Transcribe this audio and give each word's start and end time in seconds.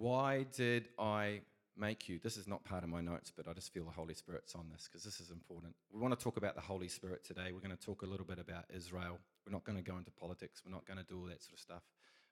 Why 0.00 0.46
did 0.56 0.88
I 0.98 1.42
make 1.76 2.08
you? 2.08 2.18
This 2.22 2.38
is 2.38 2.48
not 2.48 2.64
part 2.64 2.84
of 2.84 2.88
my 2.88 3.02
notes, 3.02 3.30
but 3.36 3.46
I 3.46 3.52
just 3.52 3.70
feel 3.70 3.84
the 3.84 3.90
Holy 3.90 4.14
Spirit's 4.14 4.54
on 4.54 4.64
this 4.72 4.88
because 4.90 5.04
this 5.04 5.20
is 5.20 5.30
important. 5.30 5.74
We 5.92 6.00
want 6.00 6.18
to 6.18 6.24
talk 6.24 6.38
about 6.38 6.54
the 6.54 6.62
Holy 6.62 6.88
Spirit 6.88 7.22
today. 7.22 7.52
We're 7.52 7.60
going 7.60 7.76
to 7.76 7.84
talk 7.84 8.00
a 8.00 8.06
little 8.06 8.24
bit 8.24 8.38
about 8.38 8.64
Israel. 8.74 9.18
We're 9.44 9.52
not 9.52 9.64
going 9.64 9.76
to 9.76 9.84
go 9.84 9.98
into 9.98 10.10
politics. 10.10 10.62
We're 10.64 10.72
not 10.72 10.86
going 10.86 10.96
to 10.96 11.04
do 11.04 11.20
all 11.20 11.26
that 11.26 11.42
sort 11.42 11.52
of 11.52 11.58
stuff. 11.58 11.82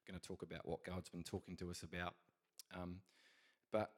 We're 0.01 0.15
going 0.15 0.19
to 0.19 0.27
talk 0.27 0.41
about 0.41 0.67
what 0.67 0.83
God's 0.83 1.11
been 1.11 1.23
talking 1.23 1.57
to 1.57 1.69
us 1.69 1.83
about. 1.83 2.15
Um, 2.75 3.01
but 3.71 3.91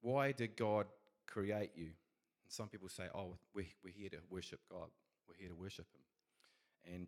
why 0.00 0.30
did 0.30 0.54
God 0.54 0.86
create 1.26 1.72
you? 1.74 1.86
And 1.86 2.50
some 2.50 2.68
people 2.68 2.88
say, 2.88 3.06
oh, 3.12 3.34
we're, 3.52 3.66
we're 3.82 3.94
here 3.98 4.10
to 4.10 4.18
worship 4.30 4.60
God. 4.70 4.90
We're 5.26 5.40
here 5.40 5.48
to 5.48 5.56
worship 5.56 5.86
Him. 5.92 6.94
And 6.94 7.06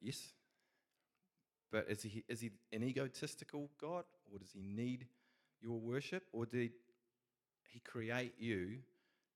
yes, 0.00 0.32
but 1.72 1.86
is 1.88 2.02
he, 2.02 2.24
is 2.28 2.40
he 2.40 2.50
an 2.72 2.82
egotistical 2.82 3.70
God, 3.80 4.04
or 4.32 4.38
does 4.38 4.52
he 4.52 4.62
need 4.62 5.06
your 5.60 5.78
worship, 5.78 6.24
or 6.32 6.46
did 6.46 6.72
he 7.68 7.80
create 7.80 8.34
you 8.38 8.78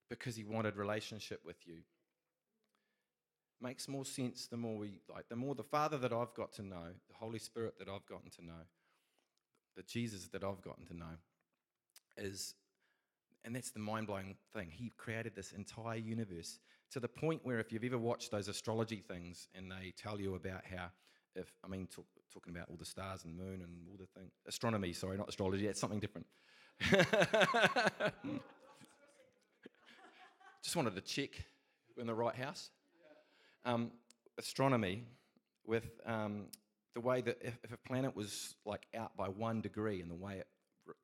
because 0.09 0.37
he 0.37 0.45
wanted 0.45 0.77
relationship 0.77 1.41
with 1.45 1.56
you? 1.66 1.79
Makes 3.61 3.89
more 3.89 4.05
sense 4.05 4.47
the 4.47 4.56
more 4.56 4.79
we 4.79 5.01
like, 5.12 5.29
the 5.29 5.37
more 5.37 5.55
the 5.55 5.62
Father 5.62 5.98
that 5.98 6.12
I've 6.12 6.34
got 6.34 6.53
to 6.55 6.62
know, 6.62 6.87
the 7.09 7.15
Holy 7.15 7.39
Spirit 7.39 7.75
that 7.79 7.89
I've 7.89 8.06
gotten 8.06 8.31
to 8.31 8.45
know, 8.45 8.62
the 9.77 9.83
Jesus 9.83 10.28
that 10.28 10.42
I've 10.42 10.62
gotten 10.62 10.87
to 10.87 10.97
know, 10.97 11.19
is, 12.17 12.55
and 13.45 13.55
that's 13.55 13.70
the 13.70 13.81
mind 13.81 14.06
blowing 14.06 14.37
thing. 14.55 14.69
He 14.70 14.92
created 14.97 15.34
this 15.34 15.53
entire 15.53 15.98
universe 15.98 16.59
to 16.92 17.01
the 17.01 17.09
point 17.09 17.41
where 17.45 17.59
if 17.61 17.70
you've 17.73 17.84
ever 17.84 17.98
watched 17.98 18.31
those 18.31 18.48
astrology 18.48 19.03
things 19.06 19.48
and 19.55 19.70
they 19.70 19.92
tell 19.97 20.20
you 20.20 20.34
about 20.34 20.62
how 20.65 20.87
if 21.34 21.52
I 21.65 21.69
mean 21.69 21.87
talk, 21.87 22.07
talking 22.33 22.55
about 22.55 22.69
all 22.69 22.77
the 22.77 22.84
stars 22.84 23.25
and 23.25 23.37
moon 23.37 23.62
and 23.62 23.87
all 23.91 23.97
the 23.98 24.07
things. 24.19 24.33
Astronomy, 24.47 24.93
sorry, 24.93 25.16
not 25.16 25.29
astrology. 25.29 25.66
It's 25.66 25.80
something 25.80 26.01
different. 26.01 26.27
Just 30.62 30.77
wanted 30.77 30.95
to 30.95 31.01
check 31.01 31.31
in 31.98 32.06
the 32.06 32.14
right 32.14 32.34
house. 32.34 32.70
Um, 33.64 33.92
astronomy, 34.39 35.05
with 35.67 36.01
um, 36.06 36.47
the 36.95 37.01
way 37.01 37.20
that 37.20 37.39
if, 37.42 37.58
if, 37.62 37.73
a 37.73 37.77
planet 37.77 38.17
was 38.17 38.55
like 38.64 38.86
out 38.97 39.17
by 39.17 39.28
one 39.28 39.61
degree 39.61 40.01
and 40.01 40.11
the 40.11 40.14
way 40.14 40.39
it 40.39 40.47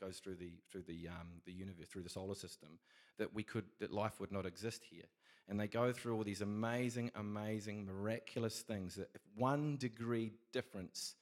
goes 0.01 0.19
through 0.19 0.37
the 0.37 0.53
through 0.71 0.83
the 0.83 1.09
um, 1.09 1.43
the 1.45 1.53
universe 1.53 1.89
through 1.89 2.03
the 2.03 2.09
solar 2.09 2.35
system, 2.35 2.79
that 3.19 3.35
we 3.35 3.43
could 3.43 3.65
that 3.81 3.93
life 3.93 4.19
would 4.21 4.33
not 4.33 4.47
exist 4.47 4.83
here 4.91 5.05
and 5.49 5.59
they 5.61 5.69
go 5.69 5.93
through 5.93 6.17
all 6.17 6.25
these 6.25 6.41
amazing, 6.41 7.11
amazing, 7.15 7.87
miraculous 7.87 8.61
things 8.61 8.97
that 8.97 9.11
if 9.15 9.21
one 9.37 9.77
degree 9.77 10.33
difference 10.53 11.15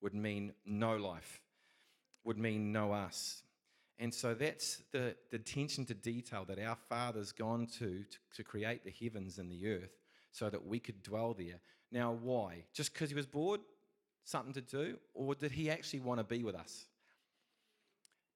would 0.00 0.14
mean 0.14 0.52
no 0.66 0.96
life, 0.96 1.40
would 2.24 2.38
mean 2.38 2.72
no 2.72 2.92
us. 2.92 3.42
And 4.00 4.14
so 4.14 4.34
that's 4.34 4.82
the, 4.92 5.16
the 5.30 5.36
attention 5.36 5.84
to 5.86 5.94
detail 5.94 6.44
that 6.46 6.58
our 6.60 6.76
Father's 6.88 7.32
gone 7.32 7.66
to, 7.78 8.04
to 8.04 8.18
to 8.36 8.44
create 8.44 8.84
the 8.84 8.92
heavens 8.92 9.38
and 9.38 9.50
the 9.50 9.68
earth 9.68 9.98
so 10.30 10.48
that 10.48 10.64
we 10.64 10.78
could 10.78 11.02
dwell 11.02 11.34
there. 11.36 11.60
Now, 11.90 12.12
why? 12.12 12.64
Just 12.72 12.92
because 12.92 13.10
he 13.10 13.16
was 13.16 13.26
bored? 13.26 13.60
Something 14.24 14.52
to 14.54 14.60
do? 14.60 14.98
Or 15.14 15.34
did 15.34 15.52
he 15.52 15.70
actually 15.70 16.00
want 16.00 16.20
to 16.20 16.24
be 16.24 16.44
with 16.44 16.54
us? 16.54 16.86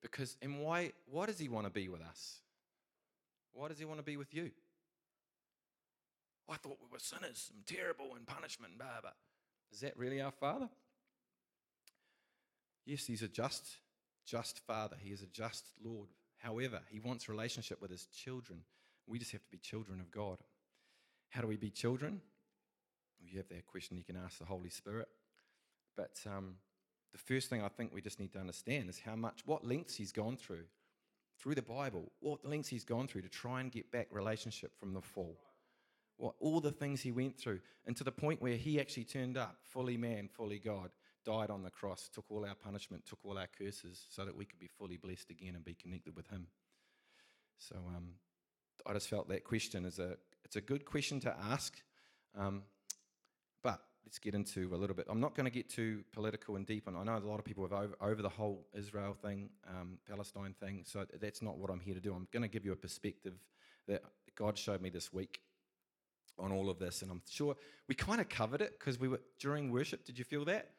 Because, 0.01 0.37
and 0.43 0.61
why, 0.61 0.93
why 1.09 1.27
does 1.27 1.39
he 1.39 1.49
want 1.49 1.67
to 1.67 1.71
be 1.71 1.89
with 1.89 2.03
us? 2.03 2.41
Why 3.53 3.69
does 3.69 3.79
he 3.79 3.85
want 3.85 4.01
to 4.01 4.05
be 4.05 4.17
with 4.17 4.35
you? 4.35 4.51
I 6.49 6.57
thought 6.57 6.79
we 6.81 6.89
were 6.91 6.99
sinners 6.99 7.51
and 7.55 7.67
terrible 7.67 8.15
and 8.17 8.27
punishment, 8.27 8.79
blah, 8.79 9.01
blah. 9.01 9.11
Is 9.73 9.81
that 9.81 9.97
really 9.97 10.21
our 10.21 10.31
Father? 10.31 10.69
Yes, 12.85 13.07
He's 13.07 13.23
a 13.23 13.29
just, 13.29 13.79
just 14.27 14.59
Father. 14.67 14.97
He 15.01 15.11
is 15.11 15.23
a 15.23 15.27
just 15.27 15.67
Lord. 15.83 16.09
However, 16.39 16.81
He 16.91 16.99
wants 16.99 17.29
relationship 17.29 17.81
with 17.81 17.91
His 17.91 18.07
children. 18.07 18.61
We 19.07 19.19
just 19.19 19.33
have 19.33 19.43
to 19.43 19.51
be 19.51 19.59
children 19.59 20.01
of 20.01 20.11
God. 20.11 20.39
How 21.31 21.41
do 21.41 21.47
we 21.47 21.57
be 21.57 21.71
children? 21.71 22.21
You 23.21 23.39
have 23.39 23.49
that 23.49 23.67
question, 23.67 23.97
you 23.97 24.05
can 24.05 24.17
ask 24.17 24.39
the 24.39 24.45
Holy 24.45 24.69
Spirit. 24.69 25.09
But 25.97 26.19
um, 26.27 26.57
the 27.13 27.19
first 27.19 27.49
thing 27.49 27.63
I 27.63 27.69
think 27.69 27.95
we 27.95 28.03
just 28.03 28.19
need 28.19 28.33
to 28.33 28.41
understand 28.41 28.91
is 28.91 28.99
how 28.99 29.15
much, 29.15 29.43
what 29.47 29.65
lengths 29.65 29.95
He's 29.95 30.13
gone 30.13 30.37
through 30.37 30.65
through 31.39 31.55
the 31.55 31.63
Bible, 31.63 32.11
what 32.21 32.45
lengths 32.45 32.69
He's 32.69 32.85
gone 32.85 33.07
through 33.07 33.23
to 33.23 33.29
try 33.29 33.61
and 33.61 33.71
get 33.71 33.91
back 33.91 34.09
relationship 34.11 34.73
from 34.79 34.93
the 34.93 35.01
fall 35.01 35.39
all 36.19 36.61
the 36.61 36.71
things 36.71 37.01
he 37.01 37.13
went 37.13 37.37
through, 37.37 37.61
and 37.87 37.97
to 37.97 38.05
the 38.05 38.13
point 38.13 38.41
where 38.41 38.57
he 38.57 38.81
actually 38.81 39.05
turned 39.05 39.37
up, 39.37 39.57
fully 39.63 39.97
man, 39.97 40.29
fully 40.29 40.59
God, 40.59 40.91
died 41.25 41.51
on 41.51 41.63
the 41.63 41.71
cross, 41.71 42.09
took 42.13 42.25
all 42.29 42.45
our 42.45 42.55
punishment, 42.55 43.05
took 43.07 43.19
all 43.25 43.39
our 43.39 43.49
curses, 43.59 44.07
so 44.09 44.25
that 44.25 44.37
we 44.37 44.45
could 44.45 44.59
be 44.59 44.69
fully 44.79 44.97
blessed 44.97 45.31
again 45.31 45.55
and 45.55 45.65
be 45.65 45.75
connected 45.75 46.15
with 46.17 46.29
him. 46.29 46.47
So 47.59 47.77
um, 47.95 48.15
I 48.87 48.93
just 48.93 49.09
felt 49.09 49.29
that 49.29 49.45
question 49.45 49.85
is 49.85 49.99
a 49.99 50.17
it's 50.45 50.57
a 50.57 50.61
good 50.61 50.85
question 50.85 51.21
to 51.21 51.35
ask, 51.51 51.75
um, 52.37 52.63
but 53.63 53.81
let's 54.05 54.19
get 54.19 54.35
into 54.35 54.75
a 54.75 54.77
little 54.77 54.97
bit. 54.97 55.07
I'm 55.09 55.21
not 55.21 55.35
going 55.35 55.45
to 55.47 55.51
get 55.51 55.71
too 55.71 56.05
political 56.13 56.57
and 56.57 56.67
deep, 56.67 56.89
and 56.89 56.97
I 56.97 57.05
know 57.05 57.17
a 57.17 57.19
lot 57.19 57.39
of 57.39 57.45
people 57.45 57.63
have 57.65 57.73
over, 57.73 57.95
over 58.01 58.23
the 58.23 58.29
whole 58.29 58.67
Israel 58.75 59.15
thing, 59.15 59.51
um, 59.69 59.99
Palestine 60.09 60.55
thing. 60.61 60.83
So 60.85 61.07
that's 61.21 61.41
not 61.41 61.59
what 61.59 61.71
I'm 61.71 61.81
here 61.81 61.95
to 61.95 62.01
do. 62.01 62.13
I'm 62.13 62.27
going 62.33 62.43
to 62.43 62.49
give 62.49 62.65
you 62.65 62.73
a 62.73 62.77
perspective 62.77 63.35
that 63.87 64.03
God 64.37 64.59
showed 64.59 64.83
me 64.83 64.91
this 64.91 65.13
week 65.13 65.41
on 66.39 66.53
all 66.53 66.71
of 66.71 66.79
this. 66.79 67.03
And 67.03 67.11
I'm 67.11 67.23
sure 67.29 67.57
we 67.89 67.95
kind 67.95 68.21
of 68.21 68.29
covered 68.29 68.61
it 68.61 68.79
because 68.79 68.99
we 68.99 69.09
were 69.09 69.21
during 69.39 69.71
worship. 69.71 70.05
Did 70.05 70.19
you 70.19 70.25
feel 70.25 70.45
that? 70.47 70.71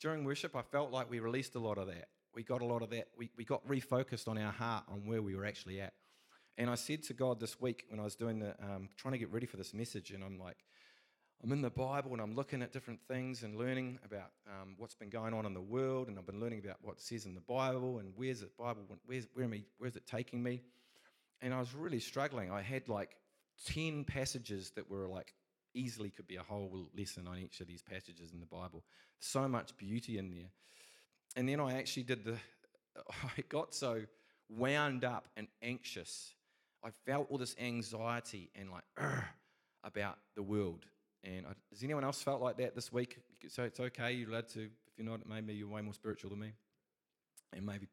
During 0.00 0.24
worship, 0.24 0.56
I 0.56 0.62
felt 0.62 0.90
like 0.90 1.10
we 1.10 1.20
released 1.20 1.54
a 1.54 1.60
lot 1.60 1.78
of 1.78 1.86
that. 1.86 2.08
We 2.34 2.42
got 2.42 2.62
a 2.62 2.64
lot 2.66 2.82
of 2.82 2.90
that. 2.90 3.08
We, 3.16 3.30
we 3.36 3.44
got 3.44 3.66
refocused 3.66 4.28
on 4.28 4.38
our 4.38 4.52
heart 4.52 4.84
on 4.88 5.06
where 5.06 5.22
we 5.22 5.36
were 5.36 5.46
actually 5.46 5.80
at. 5.80 5.94
And 6.56 6.70
I 6.70 6.74
said 6.74 7.02
to 7.04 7.14
God 7.14 7.40
this 7.40 7.60
week 7.60 7.84
when 7.88 7.98
I 7.98 8.04
was 8.04 8.14
doing 8.14 8.38
the, 8.38 8.54
um, 8.62 8.88
trying 8.96 9.12
to 9.12 9.18
get 9.18 9.32
ready 9.32 9.46
for 9.46 9.56
this 9.56 9.74
message, 9.74 10.10
and 10.10 10.22
I'm 10.22 10.38
like, 10.38 10.58
I'm 11.42 11.52
in 11.52 11.60
the 11.60 11.70
Bible 11.70 12.12
and 12.12 12.22
I'm 12.22 12.34
looking 12.34 12.62
at 12.62 12.72
different 12.72 13.00
things 13.06 13.42
and 13.42 13.56
learning 13.56 13.98
about 14.04 14.30
um, 14.48 14.76
what's 14.78 14.94
been 14.94 15.10
going 15.10 15.34
on 15.34 15.46
in 15.46 15.52
the 15.52 15.60
world, 15.60 16.08
and 16.08 16.18
I've 16.18 16.26
been 16.26 16.40
learning 16.40 16.60
about 16.64 16.78
what 16.80 17.00
says 17.00 17.26
in 17.26 17.34
the 17.34 17.40
Bible 17.40 17.98
and 17.98 18.12
where's 18.16 18.42
it 18.42 18.56
Bible, 18.56 18.82
where's 19.04 19.26
where 19.34 19.48
me, 19.48 19.64
where's 19.78 19.96
it 19.96 20.06
taking 20.06 20.42
me, 20.42 20.62
and 21.42 21.52
I 21.52 21.58
was 21.60 21.74
really 21.74 22.00
struggling. 22.00 22.50
I 22.50 22.62
had 22.62 22.88
like 22.88 23.16
10 23.66 24.04
passages 24.04 24.72
that 24.76 24.90
were 24.90 25.08
like 25.08 25.34
easily 25.74 26.10
could 26.10 26.26
be 26.26 26.36
a 26.36 26.42
whole 26.42 26.88
lesson 26.96 27.26
on 27.26 27.38
each 27.38 27.60
of 27.60 27.66
these 27.66 27.82
passages 27.82 28.32
in 28.32 28.40
the 28.40 28.46
Bible. 28.46 28.84
So 29.18 29.48
much 29.48 29.76
beauty 29.76 30.18
in 30.18 30.30
there. 30.30 30.50
And 31.36 31.48
then 31.48 31.60
I 31.60 31.78
actually 31.78 32.04
did 32.04 32.24
the, 32.24 32.36
I 33.10 33.42
got 33.48 33.74
so 33.74 34.02
wound 34.48 35.04
up 35.04 35.28
and 35.36 35.48
anxious. 35.62 36.34
I 36.84 36.90
felt 37.06 37.28
all 37.30 37.38
this 37.38 37.56
anxiety 37.58 38.50
and 38.54 38.70
like 38.70 38.84
about 39.84 40.18
the 40.36 40.42
world. 40.42 40.86
And 41.24 41.46
I, 41.46 41.52
has 41.70 41.82
anyone 41.82 42.04
else 42.04 42.22
felt 42.22 42.40
like 42.40 42.58
that 42.58 42.74
this 42.74 42.92
week? 42.92 43.18
So 43.48 43.64
it's 43.64 43.80
okay. 43.80 44.12
You're 44.12 44.30
allowed 44.30 44.48
to, 44.50 44.60
if 44.60 44.98
you're 44.98 45.06
not, 45.06 45.26
maybe 45.28 45.54
you're 45.54 45.68
way 45.68 45.80
more 45.80 45.94
spiritual 45.94 46.30
than 46.30 46.40
me. 46.40 46.52
And 47.52 47.64
maybe 47.64 47.88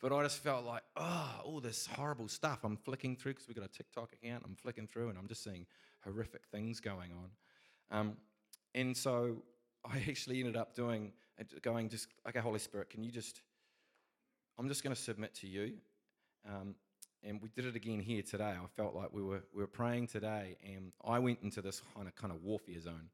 but 0.00 0.12
I 0.12 0.22
just 0.22 0.38
felt 0.38 0.64
like, 0.64 0.82
oh, 0.96 1.40
all 1.44 1.60
this 1.60 1.86
horrible 1.86 2.28
stuff. 2.28 2.60
I'm 2.64 2.76
flicking 2.76 3.16
through 3.16 3.32
because 3.32 3.48
we've 3.48 3.56
got 3.56 3.64
a 3.64 3.68
TikTok 3.68 4.12
account. 4.12 4.42
I'm 4.44 4.56
flicking 4.56 4.86
through 4.86 5.08
and 5.08 5.18
I'm 5.18 5.28
just 5.28 5.42
seeing 5.42 5.66
horrific 6.04 6.42
things 6.50 6.80
going 6.80 7.10
on. 7.12 7.98
Um, 7.98 8.16
and 8.74 8.96
so 8.96 9.42
I 9.84 9.98
actually 10.08 10.40
ended 10.40 10.56
up 10.56 10.74
doing, 10.74 11.12
going 11.62 11.88
just, 11.88 12.08
okay, 12.28 12.40
Holy 12.40 12.58
Spirit, 12.58 12.90
can 12.90 13.02
you 13.02 13.10
just, 13.10 13.40
I'm 14.58 14.68
just 14.68 14.82
going 14.82 14.94
to 14.94 15.00
submit 15.00 15.34
to 15.36 15.46
you. 15.46 15.74
Um, 16.48 16.74
and 17.22 17.40
we 17.42 17.48
did 17.48 17.64
it 17.64 17.74
again 17.74 18.00
here 18.00 18.22
today. 18.22 18.54
I 18.62 18.66
felt 18.76 18.94
like 18.94 19.12
we 19.12 19.22
were, 19.22 19.42
we 19.52 19.60
were 19.60 19.66
praying 19.66 20.06
today, 20.06 20.56
and 20.64 20.92
I 21.04 21.18
went 21.18 21.40
into 21.42 21.60
this 21.60 21.82
kind 21.94 22.06
of 22.06 22.14
kind 22.14 22.32
of 22.32 22.42
warfare 22.42 22.80
zone 22.80 23.08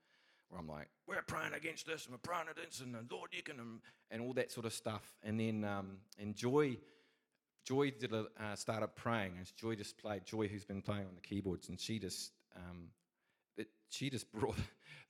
where 0.52 0.60
I'm 0.60 0.68
like, 0.68 0.88
we're 1.08 1.22
praying 1.22 1.54
against 1.54 1.86
this 1.86 2.04
and 2.04 2.12
we're 2.12 2.18
praying 2.18 2.46
against 2.50 2.78
this, 2.78 2.86
and 2.86 2.94
Lord, 3.10 3.30
you 3.32 3.42
can, 3.42 3.58
um, 3.58 3.80
and 4.10 4.20
all 4.20 4.34
that 4.34 4.52
sort 4.52 4.66
of 4.66 4.72
stuff. 4.72 5.14
And 5.22 5.40
then, 5.40 5.64
um, 5.64 5.96
and 6.18 6.36
Joy, 6.36 6.76
Joy 7.64 7.90
did 7.90 8.12
a, 8.12 8.26
uh, 8.38 8.54
started 8.54 8.88
praying, 8.94 9.32
and 9.38 9.50
Joy 9.56 9.76
just 9.76 9.96
played, 9.96 10.26
Joy, 10.26 10.48
who's 10.48 10.64
been 10.64 10.82
playing 10.82 11.06
on 11.06 11.14
the 11.14 11.22
keyboards, 11.22 11.70
and 11.70 11.80
she 11.80 11.98
just, 11.98 12.32
um, 12.54 12.88
it, 13.56 13.68
she 13.88 14.10
just 14.10 14.30
brought 14.38 14.58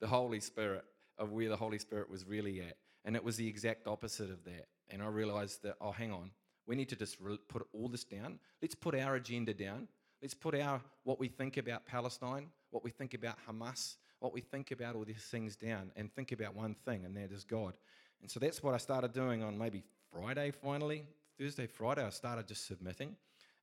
the 0.00 0.06
Holy 0.06 0.40
Spirit 0.40 0.84
of 1.18 1.32
where 1.32 1.48
the 1.48 1.56
Holy 1.56 1.78
Spirit 1.78 2.08
was 2.08 2.24
really 2.26 2.60
at. 2.60 2.76
And 3.04 3.16
it 3.16 3.24
was 3.24 3.36
the 3.36 3.48
exact 3.48 3.88
opposite 3.88 4.30
of 4.30 4.44
that. 4.44 4.68
And 4.90 5.02
I 5.02 5.06
realized 5.06 5.64
that, 5.64 5.74
oh, 5.80 5.90
hang 5.90 6.12
on, 6.12 6.30
we 6.66 6.76
need 6.76 6.88
to 6.90 6.96
just 6.96 7.18
re- 7.20 7.38
put 7.48 7.66
all 7.72 7.88
this 7.88 8.04
down. 8.04 8.38
Let's 8.60 8.76
put 8.76 8.94
our 8.94 9.16
agenda 9.16 9.52
down. 9.52 9.88
Let's 10.20 10.34
put 10.34 10.54
our 10.54 10.80
what 11.02 11.18
we 11.18 11.26
think 11.26 11.56
about 11.56 11.84
Palestine, 11.84 12.46
what 12.70 12.84
we 12.84 12.90
think 12.90 13.12
about 13.12 13.38
Hamas, 13.48 13.96
what 14.22 14.32
we 14.32 14.40
think 14.40 14.70
about 14.70 14.94
all 14.94 15.04
these 15.04 15.24
things 15.30 15.56
down 15.56 15.90
and 15.96 16.14
think 16.14 16.30
about 16.30 16.54
one 16.54 16.76
thing, 16.84 17.04
and 17.04 17.16
that 17.16 17.32
is 17.32 17.42
God. 17.42 17.74
And 18.20 18.30
so 18.30 18.38
that's 18.38 18.62
what 18.62 18.72
I 18.72 18.76
started 18.76 19.12
doing 19.12 19.42
on 19.42 19.58
maybe 19.58 19.82
Friday 20.12 20.52
finally. 20.52 21.04
Thursday, 21.36 21.66
Friday, 21.66 22.04
I 22.04 22.10
started 22.10 22.46
just 22.46 22.68
submitting. 22.68 23.16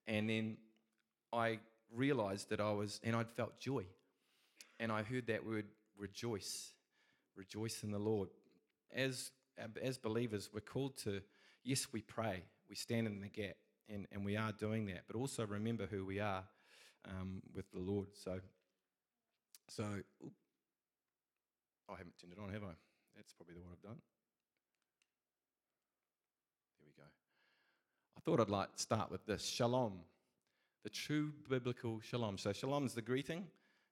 And 0.06 0.30
then 0.30 0.58
I 1.32 1.60
realized 1.96 2.50
that 2.50 2.60
I 2.60 2.72
was, 2.74 3.00
and 3.06 3.16
I'd 3.16 3.30
felt 3.30 3.58
joy. 3.58 3.86
And 4.82 4.92
I 4.92 5.02
heard 5.02 5.28
that 5.28 5.46
word 5.46 5.66
rejoice, 5.98 6.74
rejoice 7.38 7.84
in 7.84 7.92
the 7.92 8.00
Lord. 8.00 8.28
As 8.94 9.32
as 9.82 9.98
believers, 9.98 10.50
we're 10.54 10.62
called 10.62 10.98
to, 10.98 11.22
yes, 11.64 11.88
we 11.92 12.02
pray, 12.02 12.44
we 12.70 12.76
stand 12.76 13.08
in 13.08 13.20
the 13.20 13.28
gap, 13.28 13.56
and, 13.90 14.08
and 14.12 14.24
we 14.24 14.38
are 14.38 14.54
doing 14.54 14.86
that, 14.86 15.04
but 15.06 15.18
also 15.18 15.46
remember 15.46 15.86
who 15.86 16.06
we 16.06 16.20
are 16.20 16.44
um, 17.06 17.42
with 17.54 17.70
the 17.72 17.80
Lord. 17.80 18.08
So, 18.14 18.40
so 19.68 19.84
oop, 20.24 20.34
I 21.92 21.98
haven't 21.98 22.18
turned 22.20 22.34
it 22.34 22.40
on, 22.40 22.50
have 22.54 22.64
I? 22.64 22.74
That's 23.16 23.34
probably 23.34 23.56
the 23.56 23.62
one 23.62 23.72
I've 23.72 23.82
done. 23.82 23.98
There 26.80 26.86
we 26.86 26.94
go. 26.96 27.08
I 28.18 28.20
thought 28.22 28.40
I'd 28.40 28.50
like 28.50 28.76
to 28.76 28.82
start 28.82 29.12
with 29.12 29.26
this 29.26 29.46
shalom, 29.46 30.00
the 30.84 30.90
true 30.90 31.34
biblical 31.50 32.00
shalom. 32.02 32.38
So, 32.38 32.54
shalom 32.54 32.86
is 32.86 32.94
the 32.94 33.02
greeting, 33.02 33.46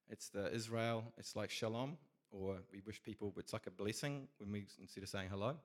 it's 0.10 0.30
the 0.30 0.54
Israel, 0.54 1.04
it's 1.18 1.36
like 1.36 1.50
shalom, 1.50 1.98
or 2.32 2.58
we 2.72 2.82
wish 2.86 3.02
people, 3.02 3.34
it's 3.38 3.54
like 3.54 3.68
a 3.68 3.72
blessing 3.72 4.28
when 4.38 4.52
we, 4.52 4.66
instead 4.80 5.04
of 5.04 5.10
saying 5.10 5.30
hello. 5.30 5.56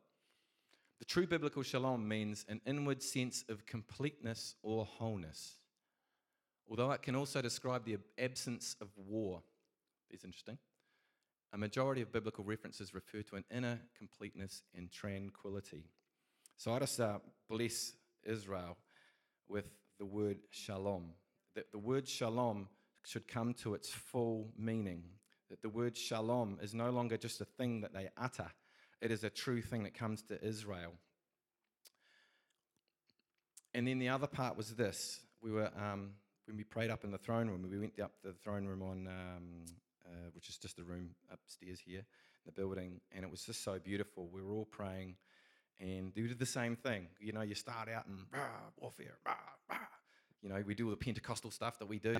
The 0.99 1.05
true 1.05 1.26
biblical 1.26 1.62
shalom 1.62 2.06
means 2.06 2.46
an 2.49 2.61
inward 2.67 3.02
sense 3.02 3.44
of 3.49 3.67
completeness 3.67 4.55
or 4.62 4.84
wholeness, 4.84 5.58
although 6.69 6.93
it 6.93 7.02
can 7.02 7.14
also 7.14 7.43
describe 7.43 7.84
the 7.84 7.99
absence 8.19 8.76
of 8.81 8.88
war. 8.96 9.43
It's 10.11 10.25
interesting. 10.25 10.58
A 11.53 11.59
majority 11.59 12.01
of 12.01 12.13
biblical 12.13 12.45
references 12.45 12.95
refer 12.95 13.23
to 13.23 13.37
an 13.37 13.45
inner 13.51 13.79
completeness 13.97 14.63
and 14.75 14.91
tranquility. 14.91 15.85
So 16.57 16.73
I 16.73 16.79
just 16.79 16.99
uh, 16.99 17.19
bless 17.49 17.93
Israel 18.25 18.79
with 19.49 19.67
the 19.99 20.07
word 20.07 20.39
shalom. 20.51 21.11
That 21.55 21.71
the 21.71 21.79
word 21.79 22.09
shalom 22.09 22.69
should 23.05 23.29
come 23.29 23.53
to 23.55 23.75
its 23.75 23.91
full 23.91 24.49
meaning. 24.57 25.05
That 25.51 25.61
the 25.61 25.69
word 25.69 25.97
shalom 25.97 26.59
is 26.63 26.73
no 26.73 26.91
longer 26.91 27.19
just 27.19 27.41
a 27.43 27.45
thing 27.45 27.83
that 27.83 27.93
they 27.93 28.09
utter, 28.17 28.51
it 29.03 29.11
is 29.11 29.25
a 29.25 29.31
true 29.31 29.61
thing 29.61 29.83
that 29.83 29.95
comes 29.95 30.23
to 30.23 30.43
Israel. 30.43 30.93
And 33.75 33.87
then 33.87 33.99
the 33.99 34.09
other 34.09 34.27
part 34.27 34.57
was 34.57 34.75
this. 34.75 35.21
We 35.43 35.51
were, 35.51 35.71
um, 35.77 36.13
when 36.47 36.57
we 36.57 36.65
prayed 36.65 36.91
up 36.91 37.05
in 37.05 37.11
the 37.11 37.19
throne 37.19 37.49
room, 37.49 37.67
we 37.69 37.79
went 37.79 37.99
up 38.01 38.13
to 38.23 38.29
the 38.29 38.35
throne 38.35 38.65
room 38.65 38.83
on, 38.83 39.09
um, 39.09 39.65
uh, 40.07 40.31
which 40.33 40.49
is 40.49 40.57
just 40.57 40.79
a 40.79 40.83
room 40.85 41.11
upstairs 41.33 41.81
here 41.85 42.01
in 42.01 42.47
the 42.47 42.53
building, 42.53 43.01
and 43.13 43.25
it 43.25 43.31
was 43.31 43.43
just 43.45 43.63
so 43.63 43.79
beautiful. 43.79 44.29
We 44.33 44.43
were 44.43 44.53
all 44.53 44.65
praying, 44.65 45.17
and 45.81 46.13
we 46.15 46.29
did 46.29 46.39
the 46.39 46.47
same 46.47 46.77
thing. 46.77 47.09
You 47.21 47.33
know, 47.33 47.43
you 47.43 47.55
start 47.55 47.89
out 47.89 48.07
and 48.07 48.19
warfare, 48.79 49.19
you 50.43 50.49
know, 50.49 50.63
we 50.67 50.75
do 50.75 50.87
all 50.87 50.91
the 50.91 50.97
Pentecostal 50.97 51.51
stuff 51.51 51.79
that 51.79 51.87
we 51.87 51.99
do. 51.99 52.17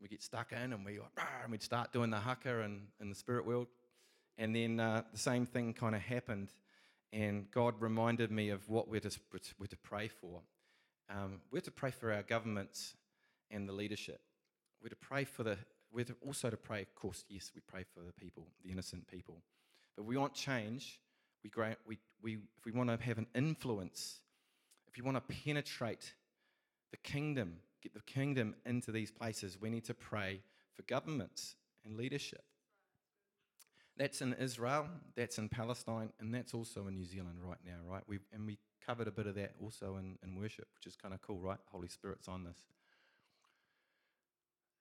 We 0.00 0.08
get 0.08 0.22
stuck 0.22 0.52
in, 0.52 0.72
and 0.72 0.84
we 0.84 0.98
and 1.42 1.52
we'd 1.52 1.62
start 1.62 1.92
doing 1.92 2.10
the 2.10 2.18
haka 2.18 2.62
and 2.62 2.88
in 3.00 3.08
the 3.08 3.14
spirit 3.14 3.46
world, 3.46 3.68
and 4.36 4.54
then 4.54 4.80
uh, 4.80 5.02
the 5.12 5.18
same 5.18 5.46
thing 5.46 5.74
kind 5.74 5.94
of 5.94 6.02
happened, 6.02 6.52
and 7.12 7.48
God 7.52 7.74
reminded 7.80 8.32
me 8.32 8.48
of 8.50 8.68
what 8.68 8.88
we're 8.88 9.00
to, 9.00 9.16
we're 9.60 9.66
to 9.66 9.76
pray 9.76 10.08
for. 10.08 10.40
Um, 11.08 11.40
we're 11.52 11.60
to 11.60 11.70
pray 11.70 11.92
for 11.92 12.12
our 12.12 12.22
governments 12.22 12.94
and 13.50 13.68
the 13.68 13.72
leadership. 13.72 14.20
We're 14.82 14.88
to 14.88 14.96
pray 14.96 15.24
for 15.24 15.44
the. 15.44 15.56
We're 15.92 16.06
also 16.26 16.48
to 16.48 16.56
pray, 16.56 16.82
of 16.82 16.94
course, 16.94 17.24
yes, 17.28 17.52
we 17.54 17.60
pray 17.66 17.84
for 17.94 18.00
the 18.00 18.12
people, 18.12 18.46
the 18.64 18.70
innocent 18.70 19.06
people. 19.08 19.42
But 19.96 20.04
we 20.04 20.16
want 20.16 20.34
change. 20.34 21.00
We, 21.44 21.50
we, 21.86 21.98
we, 22.22 22.34
if 22.56 22.64
we 22.64 22.72
want 22.72 22.88
to 22.88 23.04
have 23.04 23.18
an 23.18 23.26
influence, 23.34 24.20
if 24.88 24.96
you 24.96 25.04
want 25.04 25.16
to 25.16 25.34
penetrate 25.44 26.14
the 26.90 26.96
kingdom, 26.98 27.56
get 27.82 27.94
the 27.94 28.00
kingdom 28.00 28.54
into 28.64 28.90
these 28.92 29.10
places, 29.10 29.58
we 29.60 29.68
need 29.68 29.84
to 29.84 29.94
pray 29.94 30.40
for 30.74 30.82
governments 30.82 31.56
and 31.84 31.96
leadership. 31.96 32.44
That's 33.98 34.22
in 34.22 34.32
Israel, 34.34 34.86
that's 35.14 35.36
in 35.36 35.48
Palestine, 35.50 36.10
and 36.18 36.34
that's 36.34 36.54
also 36.54 36.86
in 36.86 36.94
New 36.94 37.04
Zealand 37.04 37.38
right 37.44 37.58
now, 37.64 37.76
right? 37.86 38.02
we 38.06 38.20
and 38.32 38.46
we 38.46 38.58
covered 38.84 39.06
a 39.06 39.10
bit 39.10 39.26
of 39.26 39.34
that 39.34 39.52
also 39.62 39.96
in, 39.96 40.18
in 40.24 40.34
worship, 40.34 40.66
which 40.74 40.86
is 40.86 40.96
kind 40.96 41.12
of 41.12 41.20
cool, 41.20 41.40
right? 41.40 41.58
Holy 41.70 41.88
Spirit's 41.88 42.26
on 42.28 42.44
this. 42.44 42.56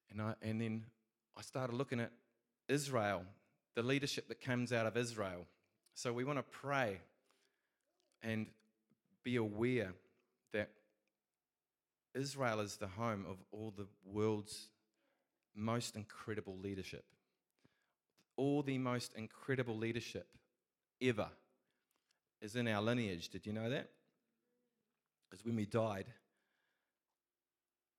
And, 0.10 0.22
I, 0.22 0.34
and 0.42 0.60
then 0.60 0.86
I 1.38 1.42
started 1.42 1.76
looking 1.76 2.00
at 2.00 2.12
Israel, 2.68 3.24
the 3.76 3.84
leadership 3.84 4.28
that 4.28 4.42
comes 4.42 4.72
out 4.72 4.86
of 4.86 4.98
Israel. 4.98 5.46
So 5.94 6.14
we 6.14 6.24
want 6.24 6.40
to 6.40 6.44
pray 6.44 7.00
and 8.22 8.48
be 9.24 9.36
aware 9.36 9.94
that 10.54 10.70
Israel 12.14 12.60
is 12.60 12.78
the 12.78 12.88
home 12.88 13.26
of 13.30 13.38
all 13.52 13.74
the 13.76 13.88
world's 14.06 14.70
most 15.56 15.96
incredible 15.96 16.58
leadership. 16.58 17.06
All 18.38 18.64
the 18.64 18.78
most 18.78 19.14
incredible 19.16 19.78
leadership 19.78 20.28
ever 21.02 21.30
is 22.42 22.56
in 22.56 22.68
our 22.68 22.82
lineage. 22.82 23.30
Did 23.30 23.46
you 23.46 23.54
know 23.54 23.70
that? 23.70 23.90
Because 25.30 25.46
when 25.46 25.56
we 25.56 25.66
died 25.66 26.08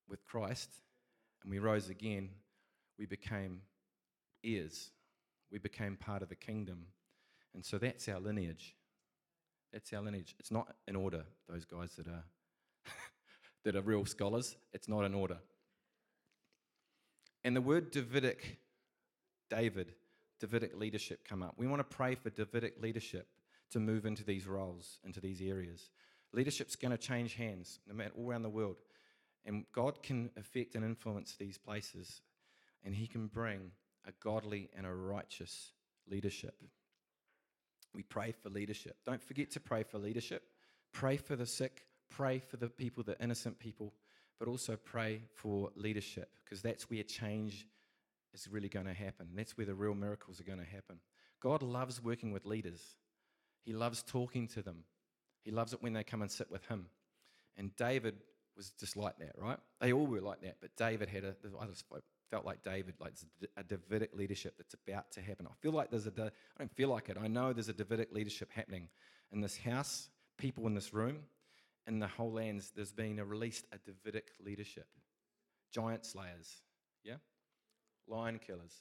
with 0.09 0.25
Christ 0.25 0.71
and 1.43 1.51
we 1.51 1.59
rose 1.59 1.89
again, 1.89 2.31
we 3.03 3.07
became 3.07 3.63
heirs. 4.45 4.93
We 5.51 5.59
became 5.59 5.97
part 5.97 6.23
of 6.23 6.29
the 6.29 6.37
kingdom. 6.37 6.87
And 7.53 7.65
so 7.65 7.77
that's 7.77 8.09
our 8.09 8.21
lineage. 8.21 8.77
That's 9.73 9.93
our 9.93 10.01
lineage. 10.01 10.37
It's 10.39 10.53
not 10.53 10.69
in 10.87 10.95
order, 10.95 11.25
those 11.49 11.65
guys 11.65 11.97
that 11.97 12.07
are 12.07 12.23
that 13.65 13.75
are 13.75 13.81
real 13.81 14.05
scholars. 14.05 14.55
It's 14.73 14.89
not 14.89 15.05
in 15.05 15.15
order. 15.15 15.39
And 17.43 17.57
the 17.57 17.61
word 17.61 17.91
Davidic, 17.91 18.59
David, 19.51 19.95
Davidic 20.39 20.79
leadership 20.79 21.27
come 21.29 21.43
up. 21.43 21.55
We 21.57 21.67
want 21.67 21.81
to 21.81 21.97
pray 21.97 22.15
for 22.15 22.31
Davidic 22.31 22.81
leadership 22.81 23.27
to 23.73 23.81
move 23.81 24.07
into 24.07 24.23
these 24.23 24.47
roles, 24.47 25.01
into 25.03 25.21
these 25.21 25.43
areas. 25.43 25.91
Leadership's 26.33 26.77
going 26.77 26.93
to 26.93 26.99
change 26.99 27.35
hands 27.35 27.81
no 27.89 27.95
matter 27.95 28.13
all 28.17 28.31
around 28.31 28.43
the 28.43 28.49
world. 28.49 28.77
And 29.45 29.65
God 29.73 30.05
can 30.05 30.31
affect 30.37 30.77
and 30.77 30.85
influence 30.85 31.35
these 31.35 31.59
places, 31.59 32.21
and 32.85 32.95
He 32.95 33.07
can 33.07 33.27
bring 33.27 33.71
a 34.07 34.13
godly 34.23 34.71
and 34.77 34.87
a 34.87 34.93
righteous 34.93 35.73
leadership. 36.09 36.55
We 37.95 38.03
pray 38.03 38.33
for 38.33 38.49
leadership. 38.49 38.97
Don't 39.05 39.23
forget 39.23 39.51
to 39.53 39.61
pray 39.61 39.83
for 39.83 39.99
leadership. 39.99 40.43
Pray 40.93 41.17
for 41.17 41.37
the 41.37 41.47
sick, 41.47 41.87
pray 42.11 42.39
for 42.39 42.57
the 42.57 42.69
people, 42.69 43.03
the 43.03 43.21
innocent 43.23 43.59
people, 43.59 43.93
but 44.39 44.49
also 44.49 44.77
pray 44.77 45.23
for 45.35 45.71
leadership, 45.75 46.31
because 46.45 46.63
that's 46.63 46.91
where 46.91 47.03
change 47.03 47.67
is 48.35 48.49
really 48.51 48.69
going 48.69 48.87
to 48.87 48.95
happen. 48.95 49.29
That's 49.35 49.57
where 49.57 49.67
the 49.67 49.75
real 49.75 49.95
miracles 49.95 50.41
are 50.41 50.45
going 50.45 50.59
to 50.59 50.65
happen. 50.65 50.99
God 51.41 51.63
loves 51.63 52.03
working 52.03 52.33
with 52.33 52.47
leaders. 52.47 52.81
He 53.65 53.73
loves 53.73 54.03
talking 54.03 54.49
to 54.49 54.63
them. 54.63 54.85
He 55.45 55.51
loves 55.51 55.73
it 55.73 55.83
when 55.83 55.93
they 55.93 56.05
come 56.05 56.23
and 56.23 56.31
sit 56.31 56.51
with 56.51 56.65
him. 56.67 56.87
And 57.57 57.75
David 57.77 58.15
was 58.57 58.71
just 58.79 58.97
like 58.97 59.19
that, 59.19 59.33
right? 59.37 59.59
They 59.81 59.93
all 59.93 60.07
were 60.07 60.21
like 60.21 60.41
that, 60.43 60.57
but 60.61 60.77
David 60.77 61.09
had 61.09 61.25
a, 61.25 61.35
I 61.61 61.67
just 61.67 61.85
felt 62.33 62.47
like 62.47 62.63
David, 62.63 62.95
like 62.99 63.13
a 63.59 63.63
Davidic 63.63 64.15
leadership 64.15 64.55
that's 64.57 64.75
about 64.87 65.13
to 65.13 65.21
happen. 65.21 65.47
I 65.47 65.53
feel 65.61 65.73
like 65.73 65.91
there's 65.91 66.07
a, 66.07 66.13
I 66.19 66.59
don't 66.59 66.75
feel 66.75 66.89
like 66.89 67.11
it. 67.11 67.19
I 67.23 67.29
know 67.29 67.53
there's 67.53 67.69
a 67.69 67.75
Davidic 67.75 68.11
leadership 68.11 68.51
happening 68.51 68.89
in 69.33 69.43
this 69.43 69.59
house, 69.59 70.09
people 70.39 70.67
in 70.67 70.75
this 70.75 70.95
room, 70.95 71.19
in 71.87 71.99
the 71.99 72.07
whole 72.07 72.33
lands. 72.33 72.73
There's 72.75 72.91
been 72.91 73.19
a 73.19 73.25
released 73.27 73.67
a 73.71 73.77
Davidic 73.77 74.29
leadership. 74.43 74.87
Giant 75.73 76.07
slayers, 76.07 76.63
yeah? 77.05 77.17
Lion 78.09 78.39
killers. 78.39 78.81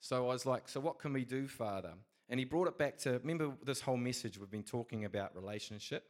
So 0.00 0.28
I 0.28 0.32
was 0.32 0.44
like, 0.44 0.68
so 0.68 0.80
what 0.80 0.98
can 0.98 1.12
we 1.12 1.24
do, 1.24 1.46
Father? 1.46 1.92
And 2.28 2.40
he 2.40 2.44
brought 2.44 2.66
it 2.66 2.78
back 2.78 2.98
to 2.98 3.12
remember 3.12 3.52
this 3.64 3.80
whole 3.80 3.96
message 3.96 4.38
we've 4.38 4.50
been 4.50 4.64
talking 4.64 5.04
about 5.04 5.36
relationship, 5.36 6.02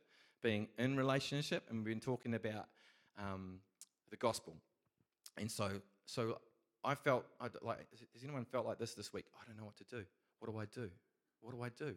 being 0.43 0.69
in 0.79 0.97
relationship, 0.97 1.65
and 1.69 1.81
we've 1.81 1.93
been 1.93 2.01
talking 2.01 2.33
about 2.33 2.65
um, 3.19 3.59
the 4.11 4.17
gospel. 4.17 4.57
And 5.37 5.51
so, 5.51 5.81
so 6.07 6.39
I 6.85 6.95
felt 6.95 7.25
I'd 7.41 7.51
like. 7.63 7.79
Has 8.13 8.23
anyone 8.23 8.45
felt 8.45 8.67
like 8.67 8.79
this 8.79 8.95
this 8.95 9.13
week? 9.13 9.27
I 9.41 9.45
don't 9.47 9.57
know 9.57 9.65
what 9.65 9.77
to 9.77 9.85
do. 9.85 10.05
What 10.39 10.51
do 10.51 10.59
I 10.59 10.65
do? 10.67 10.91
What 11.41 11.55
do 11.55 11.63
I 11.63 11.69
do? 11.69 11.95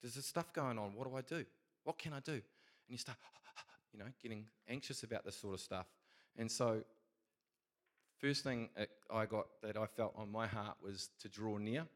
There's 0.00 0.14
this 0.14 0.26
stuff 0.26 0.52
going 0.52 0.78
on. 0.78 0.94
What 0.94 1.08
do 1.08 1.16
I 1.16 1.22
do? 1.22 1.44
What 1.84 1.98
can 1.98 2.12
I 2.12 2.20
do? 2.20 2.32
And 2.32 2.42
you 2.88 2.98
start, 2.98 3.18
you 3.92 3.98
know, 3.98 4.06
getting 4.22 4.46
anxious 4.68 5.02
about 5.02 5.24
this 5.24 5.36
sort 5.36 5.54
of 5.54 5.60
stuff. 5.60 5.86
And 6.36 6.50
so, 6.50 6.82
first 8.18 8.44
thing 8.44 8.68
I 9.10 9.26
got 9.26 9.46
that 9.62 9.76
I 9.76 9.86
felt 9.86 10.14
on 10.16 10.30
my 10.30 10.46
heart 10.46 10.76
was 10.82 11.10
to 11.20 11.28
draw 11.28 11.58
near 11.58 11.86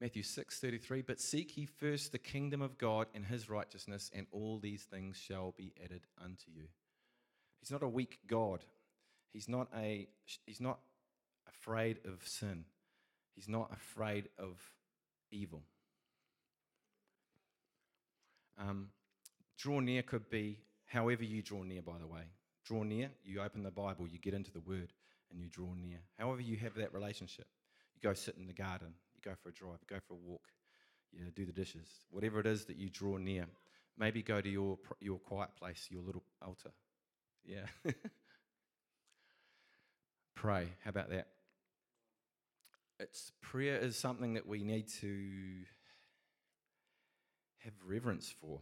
Matthew 0.00 0.22
6 0.22 0.60
33, 0.60 1.02
but 1.02 1.20
seek 1.20 1.56
ye 1.56 1.64
first 1.64 2.12
the 2.12 2.18
kingdom 2.18 2.60
of 2.60 2.76
God 2.76 3.06
and 3.14 3.24
his 3.24 3.48
righteousness, 3.48 4.10
and 4.14 4.26
all 4.30 4.58
these 4.58 4.82
things 4.82 5.16
shall 5.16 5.54
be 5.56 5.72
added 5.82 6.02
unto 6.22 6.50
you. 6.54 6.64
He's 7.66 7.72
not 7.72 7.82
a 7.82 7.88
weak 7.88 8.20
God. 8.28 8.60
He's 9.32 9.48
not, 9.48 9.66
a, 9.76 10.06
he's 10.46 10.60
not 10.60 10.78
afraid 11.48 11.98
of 12.04 12.22
sin. 12.24 12.64
He's 13.34 13.48
not 13.48 13.72
afraid 13.72 14.28
of 14.38 14.56
evil. 15.32 15.62
Um, 18.56 18.90
draw 19.58 19.80
near 19.80 20.02
could 20.02 20.30
be 20.30 20.60
however 20.84 21.24
you 21.24 21.42
draw 21.42 21.64
near, 21.64 21.82
by 21.82 21.98
the 21.98 22.06
way. 22.06 22.22
Draw 22.64 22.84
near, 22.84 23.10
you 23.24 23.42
open 23.42 23.64
the 23.64 23.72
Bible, 23.72 24.06
you 24.06 24.20
get 24.20 24.32
into 24.32 24.52
the 24.52 24.60
Word, 24.60 24.92
and 25.32 25.40
you 25.40 25.48
draw 25.48 25.74
near. 25.74 25.98
However, 26.20 26.42
you 26.42 26.56
have 26.58 26.76
that 26.76 26.94
relationship. 26.94 27.48
You 27.96 28.08
go 28.08 28.14
sit 28.14 28.36
in 28.38 28.46
the 28.46 28.52
garden, 28.52 28.94
you 29.12 29.28
go 29.28 29.34
for 29.42 29.48
a 29.48 29.52
drive, 29.52 29.78
you 29.80 29.88
go 29.88 30.00
for 30.06 30.14
a 30.14 30.30
walk. 30.30 30.46
you 31.10 31.24
do 31.34 31.44
the 31.44 31.52
dishes, 31.52 31.88
whatever 32.10 32.38
it 32.38 32.46
is 32.46 32.64
that 32.66 32.76
you 32.76 32.90
draw 32.90 33.16
near. 33.16 33.46
Maybe 33.98 34.22
go 34.22 34.40
to 34.40 34.48
your, 34.48 34.78
your 35.00 35.18
quiet 35.18 35.50
place, 35.58 35.88
your 35.90 36.02
little 36.02 36.22
altar. 36.40 36.70
Yeah. 37.46 37.66
Pray. 40.34 40.68
How 40.84 40.90
about 40.90 41.10
that? 41.10 41.28
It's 42.98 43.32
prayer 43.40 43.78
is 43.78 43.96
something 43.96 44.34
that 44.34 44.46
we 44.46 44.64
need 44.64 44.88
to 45.00 45.18
have 47.58 47.74
reverence 47.86 48.34
for. 48.40 48.60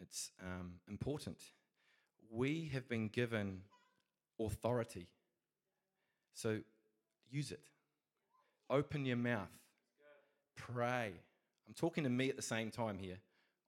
It's 0.00 0.30
um, 0.42 0.74
important. 0.88 1.38
We 2.30 2.70
have 2.72 2.88
been 2.88 3.08
given 3.08 3.60
authority. 4.40 5.08
So 6.34 6.60
use 7.30 7.52
it. 7.52 7.60
Open 8.70 9.04
your 9.04 9.16
mouth. 9.16 9.50
Pray. 10.56 11.12
I'm 11.68 11.74
talking 11.74 12.04
to 12.04 12.10
me 12.10 12.30
at 12.30 12.36
the 12.36 12.42
same 12.42 12.70
time 12.70 12.98
here. 12.98 13.18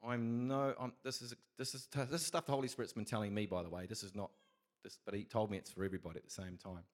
I'm 0.06 0.46
no. 0.46 0.75
I'm, 0.78 0.92
this 1.02 1.23
is 1.23 1.34
this 1.58 1.75
is 1.75 1.88
this 2.11 2.20
is 2.20 2.26
stuff 2.26 2.46
the 2.46 2.52
Holy 2.52 2.68
Spirit's 2.68 2.92
been 2.92 3.04
telling 3.04 3.34
me, 3.34 3.46
by 3.46 3.62
the 3.62 3.70
way. 3.70 3.87
This 3.87 4.02
is 4.02 4.14
not 4.14 4.30
this, 4.82 4.99
but 5.04 5.14
He 5.14 5.25
told 5.25 5.50
me 5.50 5.56
it's 5.56 5.70
for 5.70 5.84
everybody 5.84 6.18
at 6.18 6.25
the 6.25 6.30
same 6.30 6.58
time. 6.62 6.84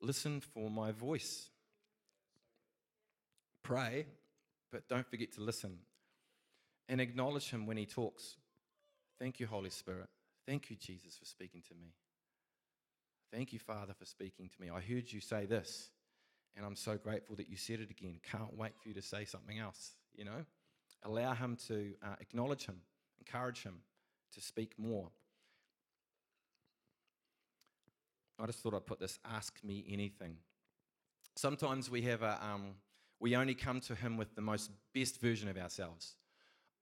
Listen 0.00 0.40
for 0.40 0.70
my 0.70 0.92
voice. 0.92 1.50
Pray, 3.62 4.06
but 4.72 4.88
don't 4.88 5.06
forget 5.06 5.32
to 5.32 5.40
listen, 5.40 5.78
and 6.88 7.00
acknowledge 7.00 7.50
Him 7.50 7.66
when 7.66 7.76
He 7.76 7.86
talks. 7.86 8.36
Thank 9.18 9.40
you, 9.40 9.46
Holy 9.46 9.70
Spirit. 9.70 10.08
Thank 10.46 10.70
you, 10.70 10.76
Jesus, 10.76 11.18
for 11.18 11.24
speaking 11.24 11.62
to 11.68 11.74
me. 11.74 11.92
Thank 13.32 13.52
you, 13.52 13.58
Father, 13.58 13.92
for 13.92 14.06
speaking 14.06 14.48
to 14.48 14.62
me. 14.62 14.70
I 14.70 14.80
heard 14.80 15.12
you 15.12 15.20
say 15.20 15.44
this, 15.44 15.90
and 16.56 16.64
I'm 16.64 16.76
so 16.76 16.96
grateful 16.96 17.36
that 17.36 17.50
you 17.50 17.56
said 17.56 17.80
it 17.80 17.90
again. 17.90 18.20
Can't 18.22 18.56
wait 18.56 18.72
for 18.80 18.88
you 18.88 18.94
to 18.94 19.02
say 19.02 19.24
something 19.26 19.58
else, 19.58 19.96
you 20.18 20.24
know? 20.24 20.44
Allow 21.04 21.34
Him 21.34 21.56
to 21.68 21.94
uh, 22.02 22.16
acknowledge 22.20 22.66
Him, 22.66 22.80
encourage 23.18 23.62
Him 23.62 23.76
to 24.34 24.40
speak 24.40 24.74
more. 24.76 25.08
I 28.38 28.46
just 28.46 28.60
thought 28.60 28.74
I'd 28.74 28.86
put 28.86 29.00
this 29.00 29.18
ask 29.24 29.58
me 29.64 29.84
anything. 29.90 30.36
Sometimes 31.36 31.90
we 31.90 32.02
have 32.02 32.22
a, 32.22 32.38
um, 32.44 32.74
we 33.20 33.36
only 33.36 33.54
come 33.54 33.80
to 33.82 33.94
Him 33.94 34.16
with 34.16 34.34
the 34.34 34.42
most 34.42 34.70
best 34.94 35.20
version 35.20 35.48
of 35.48 35.56
ourselves. 35.56 36.16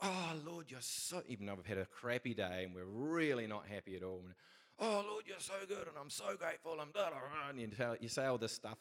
Oh, 0.02 0.33
Lord, 0.47 0.66
you're 0.69 0.81
so, 0.81 1.23
even 1.28 1.47
though 1.47 1.55
we've 1.55 1.66
had 1.66 1.78
a 1.78 1.87
crappy 1.87 2.35
day 2.35 2.64
and 2.64 2.75
we're 2.75 2.85
really 2.85 3.47
not 3.47 3.66
happy 3.66 3.97
at 3.97 4.02
all. 4.02 4.23
Oh, 4.78 5.05
Lord, 5.09 5.25
you're 5.26 5.40
so 5.40 5.55
good 5.66 5.88
and 5.88 5.97
I'm 5.99 6.11
so 6.11 6.37
grateful. 6.38 6.76
I'm 6.81 6.90
da, 6.93 7.09
da, 7.11 7.16
and 7.49 7.59
you, 7.59 7.69
tell, 7.69 7.97
you 7.99 8.09
say 8.09 8.26
all 8.26 8.37
this 8.37 8.52
stuff 8.52 8.76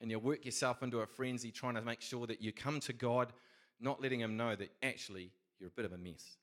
and 0.00 0.10
you 0.10 0.18
work 0.18 0.44
yourself 0.44 0.82
into 0.82 1.00
a 1.00 1.06
frenzy 1.06 1.50
trying 1.50 1.74
to 1.74 1.82
make 1.82 2.00
sure 2.00 2.26
that 2.26 2.40
you 2.40 2.52
come 2.52 2.78
to 2.80 2.92
God, 2.92 3.32
not 3.80 4.00
letting 4.00 4.20
Him 4.20 4.36
know 4.36 4.54
that 4.56 4.70
actually 4.82 5.30
you're 5.58 5.68
a 5.68 5.72
bit 5.72 5.84
of 5.84 5.92
a 5.92 5.98
mess. 5.98 6.36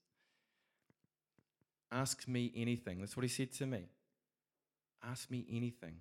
Ask 1.92 2.28
me 2.28 2.52
anything. 2.56 3.00
That's 3.00 3.18
what 3.18 3.24
He 3.24 3.30
said 3.30 3.52
to 3.54 3.66
me. 3.66 3.84
Ask 5.04 5.30
me 5.32 5.46
anything. 5.52 5.96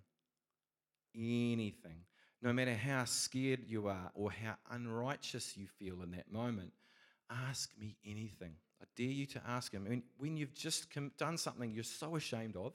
Anything. 1.15 2.05
No 2.43 2.53
matter 2.53 2.75
how 2.75 3.05
scared 3.05 3.61
you 3.67 3.89
are 3.89 4.11
or 4.15 4.31
how 4.31 4.55
unrighteous 4.71 5.57
you 5.57 5.67
feel 5.79 6.03
in 6.03 6.13
that 6.13 6.33
moment, 6.33 6.73
ask 7.49 7.71
me 7.79 7.97
anything. 8.05 8.53
I 8.81 8.87
dare 8.97 9.07
you 9.07 9.27
to 9.27 9.43
ask 9.47 9.73
him. 9.73 9.85
I 9.87 9.91
mean, 9.91 10.03
when 10.17 10.37
you've 10.37 10.55
just 10.55 10.87
done 11.19 11.37
something 11.37 11.71
you're 11.71 11.85
so 11.85 12.17
ashamed 12.17 12.57
of, 12.57 12.73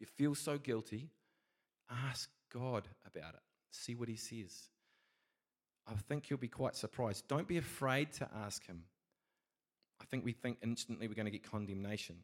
you 0.00 0.06
feel 0.06 0.34
so 0.34 0.56
guilty, 0.56 1.10
ask 2.08 2.30
God 2.52 2.88
about 3.06 3.34
it. 3.34 3.42
See 3.70 3.94
what 3.94 4.08
he 4.08 4.16
says. 4.16 4.68
I 5.86 5.94
think 6.08 6.30
you'll 6.30 6.38
be 6.38 6.48
quite 6.48 6.76
surprised. 6.76 7.26
Don't 7.28 7.48
be 7.48 7.58
afraid 7.58 8.12
to 8.14 8.28
ask 8.44 8.64
him. 8.66 8.84
I 10.00 10.04
think 10.04 10.24
we 10.24 10.32
think 10.32 10.58
instantly 10.62 11.08
we're 11.08 11.14
going 11.14 11.26
to 11.26 11.30
get 11.30 11.48
condemnation, 11.48 12.16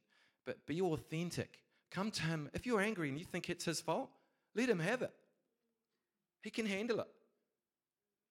but 0.47 0.67
be 0.67 0.81
authentic. 0.81 1.61
Come 1.91 2.11
to 2.13 2.23
him. 2.23 2.51
If 2.53 2.67
you're 2.67 2.81
angry 2.81 3.09
and 3.09 3.19
you 3.19 3.25
think 3.25 3.49
it's 3.49 3.65
his 3.65 3.81
fault, 3.81 4.11
let 4.55 4.69
him 4.69 4.81
have 4.81 5.03
it. 5.03 5.13
He 6.43 6.51
can 6.51 6.67
handle 6.67 7.01
it. 7.01 7.09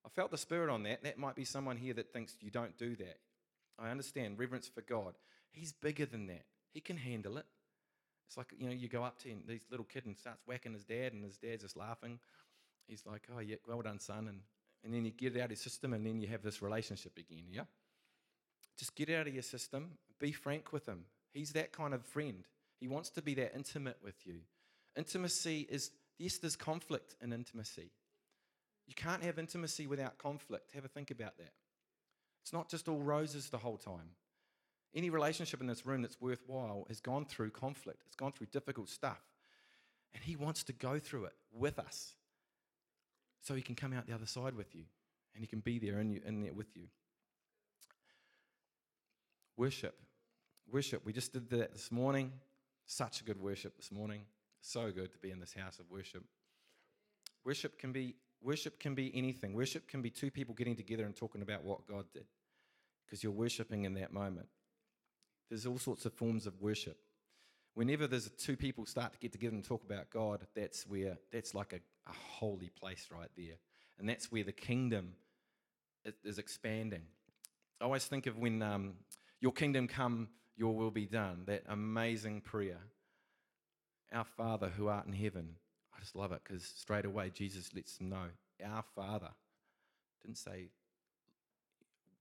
I 0.05 0.09
felt 0.09 0.31
the 0.31 0.37
spirit 0.37 0.69
on 0.69 0.83
that. 0.83 1.03
That 1.03 1.17
might 1.17 1.35
be 1.35 1.43
someone 1.43 1.77
here 1.77 1.93
that 1.95 2.13
thinks 2.13 2.35
you 2.39 2.49
don't 2.49 2.77
do 2.77 2.95
that. 2.95 3.17
I 3.79 3.89
understand 3.89 4.39
reverence 4.39 4.67
for 4.67 4.81
God. 4.81 5.13
He's 5.51 5.73
bigger 5.73 6.05
than 6.05 6.27
that. 6.27 6.45
He 6.73 6.79
can 6.79 6.97
handle 6.97 7.37
it. 7.37 7.45
It's 8.27 8.37
like, 8.37 8.53
you 8.57 8.67
know, 8.67 8.73
you 8.73 8.89
go 8.89 9.03
up 9.03 9.17
to 9.19 9.29
him, 9.29 9.43
this 9.47 9.61
little 9.69 9.85
kid 9.85 10.05
and 10.05 10.17
starts 10.17 10.41
whacking 10.45 10.73
his 10.73 10.83
dad, 10.83 11.13
and 11.13 11.23
his 11.23 11.37
dad's 11.37 11.63
just 11.63 11.77
laughing. 11.77 12.19
He's 12.87 13.05
like, 13.05 13.27
oh, 13.35 13.39
yeah, 13.39 13.55
well 13.67 13.81
done, 13.81 13.99
son. 13.99 14.27
And, 14.27 14.39
and 14.83 14.93
then 14.93 15.05
you 15.05 15.11
get 15.11 15.35
it 15.35 15.39
out 15.39 15.45
of 15.45 15.51
your 15.51 15.57
system, 15.57 15.93
and 15.93 16.05
then 16.05 16.19
you 16.19 16.27
have 16.27 16.43
this 16.43 16.61
relationship 16.61 17.17
again, 17.17 17.45
yeah? 17.51 17.63
Just 18.77 18.95
get 18.95 19.09
it 19.09 19.15
out 19.15 19.27
of 19.27 19.33
your 19.33 19.43
system. 19.43 19.91
Be 20.19 20.31
frank 20.31 20.71
with 20.71 20.87
him. 20.87 21.05
He's 21.33 21.51
that 21.53 21.71
kind 21.71 21.93
of 21.93 22.05
friend. 22.05 22.45
He 22.79 22.87
wants 22.87 23.09
to 23.11 23.21
be 23.21 23.33
that 23.35 23.55
intimate 23.55 23.97
with 24.03 24.25
you. 24.25 24.41
Intimacy 24.95 25.67
is, 25.69 25.91
yes, 26.17 26.37
there's 26.37 26.55
conflict 26.55 27.15
in 27.21 27.33
intimacy. 27.33 27.91
You 28.87 28.93
can't 28.95 29.23
have 29.23 29.37
intimacy 29.37 29.87
without 29.87 30.17
conflict. 30.17 30.71
Have 30.73 30.85
a 30.85 30.87
think 30.87 31.11
about 31.11 31.37
that. 31.37 31.51
It's 32.43 32.53
not 32.53 32.69
just 32.69 32.87
all 32.87 33.01
roses 33.01 33.49
the 33.49 33.57
whole 33.57 33.77
time. 33.77 34.11
Any 34.95 35.09
relationship 35.09 35.59
in 35.59 35.67
this 35.67 35.85
room 35.85 36.01
that's 36.01 36.21
worthwhile 36.21 36.85
has 36.87 37.01
gone 37.01 37.25
through 37.25 37.51
conflict, 37.51 38.03
it's 38.05 38.15
gone 38.15 38.31
through 38.31 38.47
difficult 38.51 38.89
stuff. 38.89 39.21
And 40.13 40.23
He 40.23 40.35
wants 40.35 40.63
to 40.63 40.73
go 40.73 40.97
through 40.97 41.25
it 41.25 41.33
with 41.51 41.77
us 41.77 42.15
so 43.47 43.55
He 43.55 43.61
can 43.61 43.75
come 43.75 43.93
out 43.93 44.05
the 44.05 44.13
other 44.13 44.25
side 44.25 44.53
with 44.53 44.75
you 44.75 44.83
and 45.33 45.41
He 45.41 45.47
can 45.47 45.59
be 45.59 45.79
there 45.79 45.99
in, 45.99 46.11
you, 46.11 46.19
there 46.19 46.53
with 46.53 46.75
you. 46.75 46.87
Worship. 49.55 49.97
Worship. 50.69 51.05
We 51.05 51.13
just 51.13 51.31
did 51.31 51.49
that 51.51 51.71
this 51.71 51.91
morning. 51.91 52.33
Such 52.85 53.21
a 53.21 53.23
good 53.23 53.41
worship 53.41 53.77
this 53.77 53.91
morning. 53.91 54.21
So 54.61 54.91
good 54.91 55.11
to 55.13 55.17
be 55.17 55.31
in 55.31 55.39
this 55.39 55.53
house 55.53 55.79
of 55.79 55.89
worship. 55.89 56.23
Worship 57.45 57.79
can 57.79 57.93
be 57.93 58.15
worship 58.41 58.79
can 58.79 58.93
be 58.93 59.11
anything. 59.15 59.53
Worship 59.53 59.87
can 59.87 60.01
be 60.01 60.09
two 60.09 60.29
people 60.29 60.53
getting 60.53 60.75
together 60.75 61.05
and 61.05 61.15
talking 61.15 61.41
about 61.41 61.63
what 61.63 61.87
God 61.87 62.05
did 62.13 62.25
because 63.05 63.23
you're 63.23 63.31
worshiping 63.31 63.85
in 63.85 63.93
that 63.93 64.11
moment. 64.11 64.47
There's 65.49 65.65
all 65.65 65.79
sorts 65.79 66.05
of 66.05 66.13
forms 66.13 66.45
of 66.45 66.59
worship. 66.61 66.97
Whenever 67.77 68.07
there's 68.07 68.27
two 68.39 68.57
people 68.57 68.87
start 68.87 69.13
to 69.13 69.19
get 69.19 69.31
together 69.31 69.53
and 69.53 69.63
talk 69.63 69.83
about 69.83 70.09
God, 70.09 70.47
that's 70.55 70.87
where 70.87 71.15
that's 71.31 71.53
like 71.53 71.73
a, 71.73 72.09
a 72.09 72.13
holy 72.13 72.69
place 72.69 73.07
right 73.11 73.29
there. 73.37 73.53
And 73.99 74.09
that's 74.09 74.31
where 74.31 74.43
the 74.43 74.51
kingdom 74.51 75.13
is 76.23 76.39
expanding. 76.39 77.03
I 77.79 77.83
always 77.83 78.05
think 78.05 78.25
of 78.25 78.35
when 78.39 78.63
um, 78.63 78.93
your 79.41 79.51
kingdom 79.51 79.87
come 79.87 80.29
your 80.55 80.73
will 80.73 80.89
be 80.89 81.05
done. 81.05 81.43
That 81.45 81.65
amazing 81.69 82.41
prayer. 82.41 82.79
Our 84.11 84.25
Father 84.25 84.71
who 84.75 84.87
art 84.87 85.05
in 85.05 85.13
heaven. 85.13 85.49
I 85.95 85.99
just 85.99 86.15
love 86.15 86.31
it 86.31 86.41
because 86.43 86.63
straight 86.63 87.05
away 87.05 87.29
Jesus 87.29 87.75
lets 87.75 87.97
them 87.97 88.09
know. 88.09 88.25
Our 88.65 88.83
Father. 88.95 89.29
Didn't 90.23 90.39
say, 90.39 90.69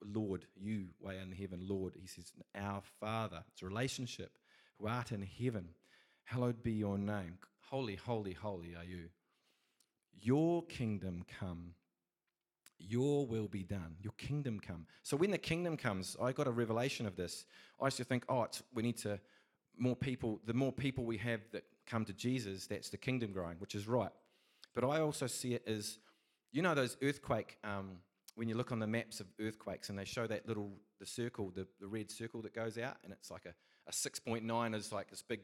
Lord, 0.05 0.45
you 0.55 0.89
way 1.01 1.17
in 1.19 1.33
heaven, 1.33 1.61
Lord. 1.67 1.95
He 1.99 2.07
says, 2.07 2.31
Our 2.55 2.83
Father. 3.01 3.43
It's 3.55 3.63
a 3.63 3.67
relationship. 3.67 4.37
Who 4.79 4.87
art 4.87 5.13
in 5.13 5.23
heaven. 5.23 5.71
Hallowed 6.25 6.63
be 6.63 6.73
your 6.73 6.99
name. 6.99 7.39
Holy, 7.71 7.97
holy, 7.97 8.33
holy 8.33 8.75
are 8.75 8.85
you. 8.85 9.09
Your 10.21 10.65
kingdom 10.65 11.25
come 11.39 11.75
your 12.79 13.27
will 13.27 13.49
be 13.49 13.63
done, 13.63 13.97
your 14.01 14.13
kingdom 14.19 14.61
come. 14.61 14.87
So 15.03 15.17
when 15.17 15.31
the 15.31 15.39
kingdom 15.39 15.77
comes, 15.77 16.17
I 16.21 16.33
got 16.33 16.47
a 16.47 16.51
revelation 16.51 17.07
of 17.07 17.17
this. 17.17 17.47
I 17.81 17.87
used 17.87 17.97
to 17.99 18.05
think, 18.05 18.25
oh, 18.29 18.47
we 18.75 18.83
need 18.83 18.99
to, 18.99 19.19
more 19.79 19.97
people, 19.97 20.41
the 20.47 20.55
more 20.55 20.73
people 20.73 21.05
we 21.05 21.19
have 21.19 21.41
that 21.53 21.65
come 21.87 22.05
to 22.05 22.13
Jesus, 22.13 22.67
that's 22.67 22.91
the 22.91 22.97
kingdom 22.97 23.33
growing, 23.33 23.57
which 23.59 23.75
is 23.75 23.89
right. 23.89 24.11
But 24.75 24.85
I 24.85 25.01
also 25.01 25.27
see 25.27 25.55
it 25.55 25.67
as, 25.67 25.99
you 26.53 26.63
know, 26.63 26.75
those 26.75 26.97
earthquake, 27.03 27.59
um, 27.65 27.99
when 28.35 28.49
you 28.49 28.55
look 28.55 28.73
on 28.73 28.79
the 28.79 28.87
maps 28.87 29.21
of 29.21 29.27
earthquakes 29.41 29.89
and 29.89 29.99
they 29.99 30.05
show 30.05 30.27
that 30.27 30.47
little, 30.47 30.73
the 31.01 31.07
circle, 31.07 31.51
the, 31.55 31.67
the 31.81 31.87
red 31.87 32.11
circle 32.11 32.43
that 32.43 32.55
goes 32.55 32.77
out, 32.77 32.97
and 33.03 33.13
it's 33.13 33.31
like 33.31 33.47
a, 33.47 33.55
a 33.89 33.93
6.9 33.93 34.75
is 34.75 34.93
like 34.93 35.11
this 35.11 35.23
big, 35.23 35.41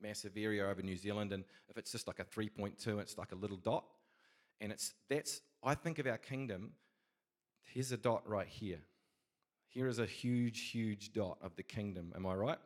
massive 0.00 0.32
area 0.36 0.66
over 0.66 0.82
New 0.82 0.96
Zealand, 0.96 1.32
and 1.32 1.44
if 1.68 1.78
it's 1.78 1.92
just 1.92 2.06
like 2.06 2.18
a 2.18 2.24
3.2, 2.24 3.00
it's 3.00 3.16
like 3.16 3.32
a 3.32 3.36
little 3.36 3.56
dot. 3.56 3.84
And 4.60 4.72
it's 4.72 4.94
that's 5.08 5.42
I 5.62 5.74
think 5.74 5.98
of 5.98 6.06
our 6.06 6.18
kingdom, 6.18 6.72
here's 7.64 7.92
a 7.92 7.96
dot 7.96 8.28
right 8.28 8.46
here. 8.46 8.80
Here 9.68 9.88
is 9.88 9.98
a 9.98 10.06
huge, 10.06 10.70
huge 10.70 11.12
dot 11.12 11.38
of 11.42 11.54
the 11.56 11.62
kingdom. 11.62 12.12
Am 12.16 12.24
I 12.24 12.34
right? 12.34 12.58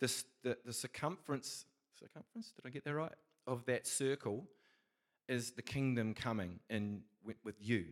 This, 0.00 0.24
the, 0.42 0.56
the 0.64 0.72
circumference, 0.72 1.64
circumference, 1.98 2.52
did 2.52 2.66
I 2.66 2.70
get 2.70 2.84
that 2.84 2.94
right? 2.94 3.12
Of 3.46 3.64
that 3.66 3.86
circle 3.86 4.44
is 5.28 5.52
the 5.52 5.62
kingdom 5.62 6.14
coming 6.14 6.60
in 6.68 7.02
with, 7.24 7.36
with 7.44 7.56
you. 7.60 7.86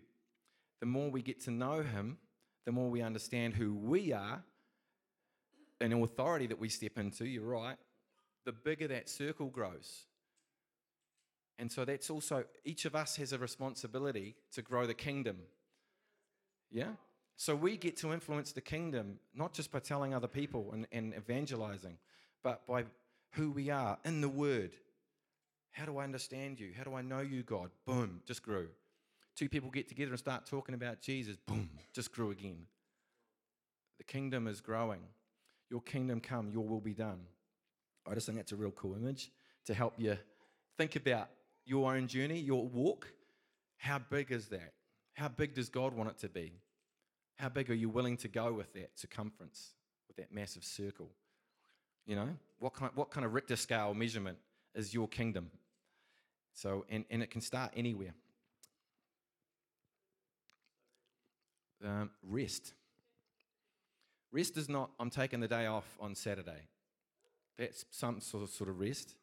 The 0.80 0.86
more 0.86 1.10
we 1.10 1.22
get 1.22 1.40
to 1.44 1.50
know 1.50 1.82
him, 1.82 2.18
the 2.66 2.72
more 2.72 2.90
we 2.90 3.02
understand 3.02 3.54
who 3.54 3.74
we 3.74 4.12
are 4.12 4.42
and 5.80 5.92
authority 5.92 6.46
that 6.46 6.58
we 6.58 6.68
step 6.68 6.98
into, 6.98 7.26
you're 7.26 7.44
right, 7.44 7.76
the 8.44 8.52
bigger 8.52 8.88
that 8.88 9.08
circle 9.08 9.48
grows. 9.48 10.06
And 11.58 11.70
so 11.70 11.84
that's 11.84 12.08
also, 12.08 12.44
each 12.64 12.84
of 12.84 12.94
us 12.94 13.16
has 13.16 13.32
a 13.32 13.38
responsibility 13.38 14.34
to 14.52 14.62
grow 14.62 14.86
the 14.86 14.94
kingdom. 14.94 15.36
Yeah? 16.70 16.92
So 17.36 17.54
we 17.54 17.76
get 17.76 17.96
to 17.98 18.12
influence 18.12 18.52
the 18.52 18.60
kingdom, 18.60 19.18
not 19.34 19.52
just 19.52 19.70
by 19.70 19.78
telling 19.80 20.14
other 20.14 20.28
people 20.28 20.70
and, 20.72 20.86
and 20.92 21.14
evangelizing, 21.14 21.98
but 22.42 22.66
by 22.66 22.84
who 23.32 23.50
we 23.50 23.70
are 23.70 23.98
in 24.04 24.20
the 24.20 24.28
word. 24.28 24.72
How 25.70 25.84
do 25.84 25.98
I 25.98 26.04
understand 26.04 26.58
you? 26.58 26.72
How 26.76 26.84
do 26.84 26.94
I 26.94 27.02
know 27.02 27.20
you, 27.20 27.42
God? 27.42 27.70
Boom, 27.86 28.22
just 28.26 28.42
grew. 28.42 28.68
Two 29.36 29.48
people 29.48 29.70
get 29.70 29.88
together 29.88 30.10
and 30.10 30.18
start 30.18 30.46
talking 30.46 30.74
about 30.74 31.00
Jesus. 31.00 31.36
Boom, 31.46 31.70
just 31.92 32.12
grew 32.12 32.30
again. 32.30 32.66
The 33.98 34.04
kingdom 34.04 34.46
is 34.46 34.60
growing. 34.60 35.00
Your 35.70 35.80
kingdom 35.80 36.20
come, 36.20 36.50
your 36.50 36.66
will 36.66 36.80
be 36.80 36.94
done. 36.94 37.20
I 38.06 38.14
just 38.14 38.26
think 38.26 38.38
that's 38.38 38.52
a 38.52 38.56
real 38.56 38.72
cool 38.72 38.94
image 38.94 39.30
to 39.66 39.74
help 39.74 39.94
you 39.96 40.18
think 40.76 40.96
about 40.96 41.28
your 41.64 41.94
own 41.94 42.08
journey, 42.08 42.40
your 42.40 42.66
walk. 42.66 43.12
How 43.76 43.98
big 43.98 44.32
is 44.32 44.48
that? 44.48 44.72
How 45.14 45.28
big 45.28 45.54
does 45.54 45.68
God 45.68 45.94
want 45.94 46.10
it 46.10 46.18
to 46.18 46.28
be? 46.28 46.52
How 47.36 47.48
big 47.48 47.70
are 47.70 47.74
you 47.74 47.88
willing 47.88 48.16
to 48.18 48.28
go 48.28 48.52
with 48.52 48.72
that 48.74 48.90
circumference, 48.94 49.74
with 50.08 50.16
that 50.16 50.32
massive 50.32 50.64
circle? 50.64 51.10
You 52.06 52.16
know, 52.16 52.28
what 52.58 52.74
kind, 52.74 52.90
what 52.94 53.10
kind 53.10 53.24
of 53.24 53.32
Richter 53.32 53.56
scale 53.56 53.94
measurement 53.94 54.38
is 54.74 54.92
your 54.92 55.08
kingdom? 55.08 55.50
So, 56.54 56.84
and, 56.90 57.04
and 57.10 57.22
it 57.22 57.30
can 57.30 57.40
start 57.40 57.72
anywhere. 57.76 58.14
Um, 61.84 62.10
rest. 62.22 62.74
Rest 64.32 64.56
is 64.56 64.68
not, 64.68 64.90
I'm 65.00 65.10
taking 65.10 65.40
the 65.40 65.48
day 65.48 65.66
off 65.66 65.86
on 66.00 66.14
Saturday. 66.14 66.68
That's 67.58 67.84
some 67.90 68.20
sort 68.20 68.42
of, 68.42 68.50
sort 68.50 68.70
of 68.70 68.78
rest. 68.78 69.14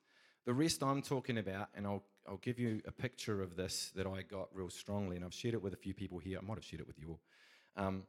The 0.46 0.54
rest 0.54 0.84
I'm 0.84 1.02
talking 1.02 1.38
about, 1.38 1.70
and 1.76 1.88
I'll, 1.88 2.04
I'll 2.28 2.38
give 2.38 2.60
you 2.60 2.82
a 2.86 2.92
picture 2.92 3.42
of 3.42 3.56
this 3.56 3.92
that 3.96 4.06
I 4.06 4.22
got 4.22 4.50
real 4.54 4.70
strongly, 4.70 5.16
and 5.16 5.24
I've 5.24 5.34
shared 5.34 5.54
it 5.54 5.62
with 5.62 5.74
a 5.74 5.78
few 5.78 5.94
people 5.94 6.20
here. 6.20 6.40
I 6.42 6.46
might 6.46 6.56
have 6.56 6.66
shared 6.66 6.82
it 6.82 6.88
with 6.88 7.00
you 7.00 7.10
all. 7.10 7.86
Um, 7.86 8.04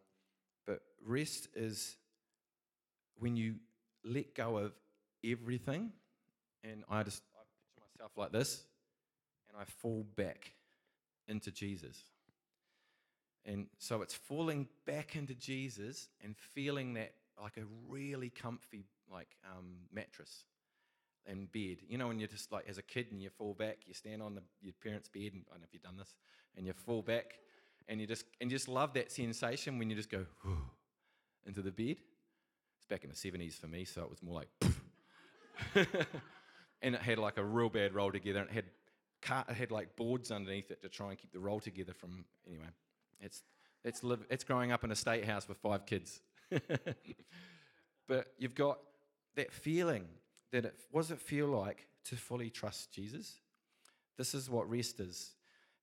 but 0.66 0.80
rest 1.04 1.48
is 1.54 1.96
when 3.16 3.36
you 3.36 3.56
let 4.04 4.34
go 4.34 4.58
of 4.58 4.72
everything, 5.24 5.92
and 6.64 6.84
I 6.90 7.02
just 7.04 7.22
I 7.34 7.42
picture 7.64 7.88
myself 7.96 8.12
like 8.16 8.32
this, 8.32 8.64
and 9.48 9.60
I 9.60 9.64
fall 9.64 10.04
back 10.16 10.52
into 11.28 11.50
Jesus. 11.50 11.96
And 13.44 13.66
so 13.78 14.02
it's 14.02 14.14
falling 14.14 14.68
back 14.86 15.16
into 15.16 15.34
Jesus 15.34 16.08
and 16.22 16.36
feeling 16.36 16.94
that 16.94 17.12
like 17.40 17.56
a 17.56 17.64
really 17.88 18.30
comfy 18.30 18.84
like 19.10 19.36
um, 19.44 19.76
mattress 19.92 20.44
and 21.26 21.50
bed. 21.52 21.78
You 21.88 21.98
know, 21.98 22.08
when 22.08 22.18
you're 22.18 22.28
just 22.28 22.52
like 22.52 22.68
as 22.68 22.78
a 22.78 22.82
kid 22.82 23.08
and 23.10 23.22
you 23.22 23.30
fall 23.30 23.54
back, 23.54 23.78
you 23.86 23.94
stand 23.94 24.22
on 24.22 24.34
the, 24.34 24.42
your 24.60 24.74
parents' 24.82 25.08
bed, 25.08 25.32
and 25.32 25.44
I 25.48 25.52
don't 25.52 25.60
know 25.60 25.66
if 25.66 25.72
you've 25.72 25.82
done 25.82 25.96
this, 25.96 26.14
and 26.56 26.66
you 26.66 26.72
fall 26.72 27.02
back, 27.02 27.34
and 27.88 28.00
you 28.00 28.06
just 28.06 28.24
and 28.40 28.50
you 28.50 28.56
just 28.56 28.68
love 28.68 28.94
that 28.94 29.12
sensation 29.12 29.78
when 29.78 29.90
you 29.90 29.96
just 29.96 30.10
go 30.10 30.24
into 31.46 31.62
the 31.62 31.70
bed. 31.70 31.96
It's 32.76 32.86
back 32.88 33.04
in 33.04 33.10
the 33.10 33.16
seventies 33.16 33.56
for 33.56 33.66
me, 33.66 33.84
so 33.84 34.02
it 34.02 34.10
was 34.10 34.22
more 34.22 34.34
like, 34.34 34.48
and 36.82 36.94
it 36.94 37.00
had 37.00 37.18
like 37.18 37.38
a 37.38 37.44
real 37.44 37.68
bad 37.68 37.94
roll 37.94 38.10
together, 38.12 38.40
and 38.40 38.48
it 38.48 38.54
had 38.54 38.64
car, 39.22 39.44
it 39.48 39.54
had 39.54 39.70
like 39.70 39.96
boards 39.96 40.30
underneath 40.30 40.70
it 40.70 40.82
to 40.82 40.88
try 40.88 41.10
and 41.10 41.18
keep 41.18 41.32
the 41.32 41.40
roll 41.40 41.60
together 41.60 41.92
from 41.92 42.24
anyway. 42.46 42.66
It's 43.20 43.42
it's 43.84 44.02
it's 44.30 44.44
growing 44.44 44.72
up 44.72 44.84
in 44.84 44.90
a 44.90 44.96
state 44.96 45.24
house 45.24 45.48
with 45.48 45.58
five 45.58 45.86
kids. 45.86 46.20
but 48.08 48.26
you've 48.38 48.54
got 48.54 48.78
that 49.36 49.52
feeling 49.52 50.04
that 50.52 50.64
it, 50.64 50.80
what 50.90 51.02
does 51.02 51.10
it 51.10 51.20
feel 51.20 51.46
like 51.46 51.86
to 52.06 52.16
fully 52.16 52.50
trust 52.50 52.92
Jesus? 52.92 53.40
This 54.16 54.34
is 54.34 54.50
what 54.50 54.68
rest 54.68 55.00
is. 55.00 55.32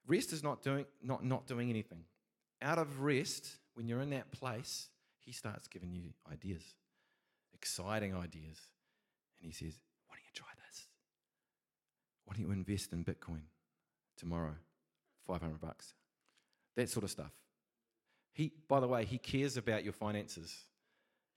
Rest 0.08 0.34
is 0.34 0.44
not 0.44 0.62
doing, 0.62 0.86
not, 1.02 1.24
not 1.24 1.48
doing 1.48 1.70
anything. 1.70 2.04
Out 2.62 2.78
of 2.78 3.02
rest, 3.02 3.58
when 3.74 3.88
you're 3.88 4.02
in 4.02 4.10
that 4.12 4.32
place, 4.32 4.90
he 5.20 5.32
starts 5.32 5.68
giving 5.68 5.94
you 5.94 6.14
ideas, 6.32 6.64
exciting 7.54 8.16
ideas. 8.16 8.60
And 9.42 9.52
he 9.52 9.52
says, 9.52 9.80
Why 10.08 10.16
don't 10.16 10.26
you 10.26 10.34
try 10.34 10.48
this? 10.68 10.88
Why 12.26 12.36
don't 12.36 12.46
you 12.46 12.52
invest 12.52 12.94
in 12.94 13.04
Bitcoin 13.04 13.42
tomorrow? 14.18 14.56
500 15.28 15.60
bucks. 15.60 15.94
That 16.76 16.90
sort 16.90 17.04
of 17.04 17.12
stuff. 17.12 17.32
He, 18.34 18.52
by 18.68 18.80
the 18.80 18.88
way, 18.88 19.06
he 19.06 19.18
cares 19.18 19.56
about 19.56 19.84
your 19.84 19.94
finances. 19.94 20.54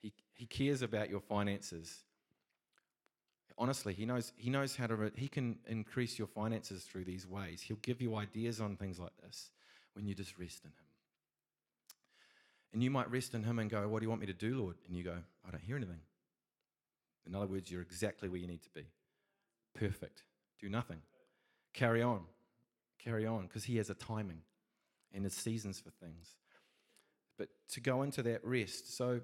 He, 0.00 0.12
he 0.34 0.46
cares 0.46 0.82
about 0.82 1.10
your 1.10 1.20
finances. 1.20 2.02
Honestly, 3.56 3.92
he 3.92 4.04
knows, 4.04 4.32
he 4.36 4.50
knows 4.50 4.76
how 4.76 4.86
to, 4.88 5.12
he 5.16 5.28
can 5.28 5.58
increase 5.68 6.18
your 6.18 6.28
finances 6.28 6.84
through 6.84 7.04
these 7.04 7.26
ways. 7.26 7.60
He'll 7.60 7.78
give 7.82 8.00
you 8.00 8.16
ideas 8.16 8.60
on 8.60 8.76
things 8.76 8.98
like 8.98 9.12
this 9.22 9.50
when 9.94 10.06
you 10.06 10.14
just 10.14 10.38
rest 10.38 10.64
in 10.64 10.70
him. 10.70 10.86
And 12.72 12.82
you 12.82 12.90
might 12.90 13.10
rest 13.10 13.34
in 13.34 13.44
him 13.44 13.58
and 13.58 13.70
go, 13.70 13.88
What 13.88 14.00
do 14.00 14.04
you 14.04 14.10
want 14.10 14.20
me 14.20 14.26
to 14.26 14.32
do, 14.32 14.60
Lord? 14.60 14.76
And 14.86 14.96
you 14.96 15.02
go, 15.02 15.16
I 15.46 15.50
don't 15.50 15.62
hear 15.62 15.76
anything. 15.76 16.00
In 17.26 17.34
other 17.34 17.46
words, 17.46 17.70
you're 17.70 17.82
exactly 17.82 18.28
where 18.28 18.38
you 18.38 18.46
need 18.46 18.62
to 18.62 18.70
be. 18.70 18.86
Perfect. 19.74 20.22
Do 20.60 20.68
nothing. 20.68 20.98
Carry 21.74 22.02
on. 22.02 22.22
Carry 22.98 23.26
on, 23.26 23.42
because 23.42 23.64
he 23.64 23.76
has 23.76 23.90
a 23.90 23.94
timing 23.94 24.42
and 25.12 25.24
there's 25.24 25.34
seasons 25.34 25.80
for 25.80 25.90
things. 26.04 26.36
But 27.38 27.48
to 27.70 27.80
go 27.80 28.02
into 28.02 28.22
that 28.24 28.44
rest, 28.44 28.96
so 28.96 29.20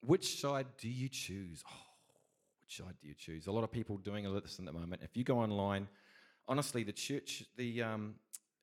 which 0.00 0.40
side 0.40 0.66
do 0.78 0.88
you 0.88 1.08
choose? 1.08 1.62
Oh, 1.68 1.86
which 2.62 2.76
side 2.76 2.94
do 3.00 3.08
you 3.08 3.14
choose? 3.14 3.46
A 3.46 3.52
lot 3.52 3.64
of 3.64 3.72
people 3.72 3.96
doing 3.98 4.24
this 4.32 4.58
at 4.58 4.64
the 4.64 4.72
moment. 4.72 5.02
If 5.04 5.16
you 5.16 5.24
go 5.24 5.38
online, 5.38 5.88
honestly, 6.48 6.84
the 6.84 6.92
church, 6.92 7.44
the 7.56 7.82
um, 7.82 8.14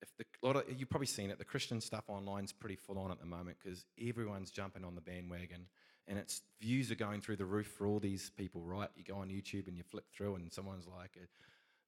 if 0.01 0.09
the 0.17 0.25
lot 0.45 0.55
of 0.55 0.63
you've 0.77 0.89
probably 0.89 1.07
seen 1.07 1.29
it, 1.29 1.37
the 1.37 1.45
Christian 1.45 1.81
stuff 1.81 2.05
online 2.07 2.45
is 2.45 2.53
pretty 2.53 2.75
full 2.75 2.97
on 2.97 3.11
at 3.11 3.19
the 3.19 3.25
moment 3.25 3.57
because 3.61 3.85
everyone's 4.01 4.51
jumping 4.51 4.83
on 4.83 4.95
the 4.95 5.01
bandwagon, 5.01 5.65
and 6.07 6.17
its 6.17 6.41
views 6.61 6.91
are 6.91 6.95
going 6.95 7.21
through 7.21 7.37
the 7.37 7.45
roof 7.45 7.67
for 7.67 7.87
all 7.87 7.99
these 7.99 8.31
people. 8.37 8.61
Right? 8.61 8.89
You 8.95 9.03
go 9.03 9.17
on 9.17 9.29
YouTube 9.29 9.67
and 9.67 9.77
you 9.77 9.83
flick 9.83 10.05
through, 10.15 10.35
and 10.35 10.51
someone's 10.51 10.87
like, 10.87 11.17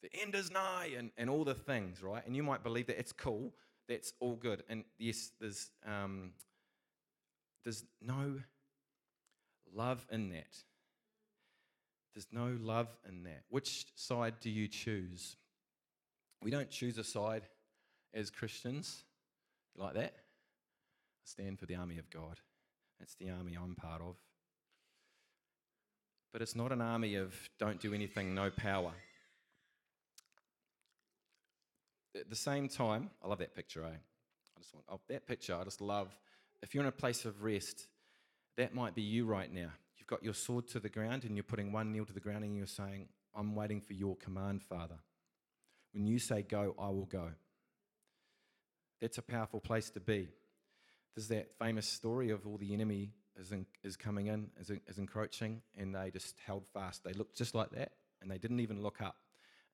"The 0.02 0.10
end 0.22 0.36
is 0.36 0.52
nigh," 0.52 0.92
and 0.98 1.12
and 1.18 1.30
all 1.30 1.44
the 1.44 1.56
things, 1.56 2.02
right? 2.02 2.26
And 2.26 2.36
you 2.36 2.44
might 2.44 2.64
believe 2.64 2.88
that 2.88 3.00
it's 3.00 3.14
cool, 3.14 3.54
that's 3.88 4.14
all 4.20 4.36
good, 4.36 4.64
and 4.70 4.84
yes, 4.98 5.32
there's 5.40 5.70
um, 5.86 6.32
there's 7.64 7.84
no 8.02 8.40
love 9.74 10.06
in 10.12 10.30
that. 10.30 10.64
There's 12.14 12.28
no 12.32 12.58
love 12.62 12.88
in 13.08 13.24
that. 13.24 13.44
Which 13.50 13.88
side 13.96 14.36
do 14.40 14.50
you 14.50 14.68
choose? 14.68 15.36
We 16.42 16.50
don't 16.50 16.70
choose 16.70 16.98
a 16.98 17.04
side 17.04 17.44
as 18.14 18.30
Christians 18.30 19.04
like 19.78 19.96
that. 19.96 20.14
I 20.16 21.26
stand 21.26 21.60
for 21.60 21.66
the 21.66 21.76
army 21.76 21.98
of 21.98 22.10
God. 22.10 22.40
That's 23.00 23.16
the 23.16 23.32
army 23.32 23.58
I'm 23.62 23.76
part 23.76 24.02
of. 24.02 24.16
But 26.32 26.42
it's 26.42 26.56
not 26.56 26.72
an 26.72 26.82
army 26.82 27.16
of 27.16 27.34
don't 27.60 27.82
do 27.82 27.94
anything, 27.94 28.34
no 28.34 28.50
power. 28.50 28.92
At 32.16 32.30
the 32.30 32.36
same 32.36 32.70
time, 32.70 33.10
I 33.24 33.28
love 33.28 33.40
that 33.40 33.56
picture, 33.56 33.84
eh? 33.84 33.88
I 33.88 34.62
just 34.62 34.74
want 34.74 34.86
oh, 34.90 35.00
that 35.10 35.28
picture. 35.28 35.56
I 35.56 35.64
just 35.64 35.82
love. 35.82 36.18
If 36.62 36.74
you're 36.74 36.84
in 36.84 36.88
a 36.88 36.94
place 36.94 37.26
of 37.26 37.44
rest, 37.44 37.88
that 38.58 38.74
might 38.74 38.96
be 38.96 39.02
you 39.02 39.26
right 39.26 39.52
now. 39.52 39.70
You've 39.98 40.08
got 40.08 40.24
your 40.24 40.34
sword 40.34 40.68
to 40.70 40.80
the 40.80 40.90
ground 40.90 41.26
and 41.26 41.36
you're 41.36 41.44
putting 41.44 41.72
one 41.72 41.92
knee 41.92 42.04
to 42.06 42.14
the 42.14 42.20
ground 42.20 42.44
and 42.44 42.56
you're 42.56 42.68
saying, 42.68 43.08
I'm 43.36 43.54
waiting 43.56 43.82
for 43.82 43.94
your 43.94 44.16
command, 44.16 44.64
Father. 44.64 44.96
When 45.94 46.06
you 46.06 46.20
say 46.20 46.42
go, 46.42 46.76
I 46.80 46.90
will 46.90 47.06
go. 47.06 47.32
That's 49.02 49.18
a 49.18 49.22
powerful 49.22 49.60
place 49.60 49.90
to 49.92 50.00
be. 50.00 50.30
There's 51.16 51.28
that 51.30 51.52
famous 51.60 51.88
story 51.88 52.30
of 52.30 52.46
all 52.48 52.58
the 52.58 52.74
enemy 52.74 53.12
is, 53.40 53.52
in, 53.52 53.66
is 53.84 53.96
coming 53.96 54.28
in, 54.28 54.48
is, 54.60 54.70
in, 54.70 54.82
is 54.88 54.98
encroaching, 54.98 55.62
and 55.78 55.96
they 55.96 56.12
just 56.12 56.36
held 56.46 56.66
fast. 56.74 57.04
They 57.04 57.14
looked 57.14 57.38
just 57.38 57.56
like 57.56 57.72
that, 57.72 57.94
and 58.22 58.30
they 58.30 58.38
didn't 58.38 58.60
even 58.60 58.82
look 58.82 59.02
up. 59.02 59.16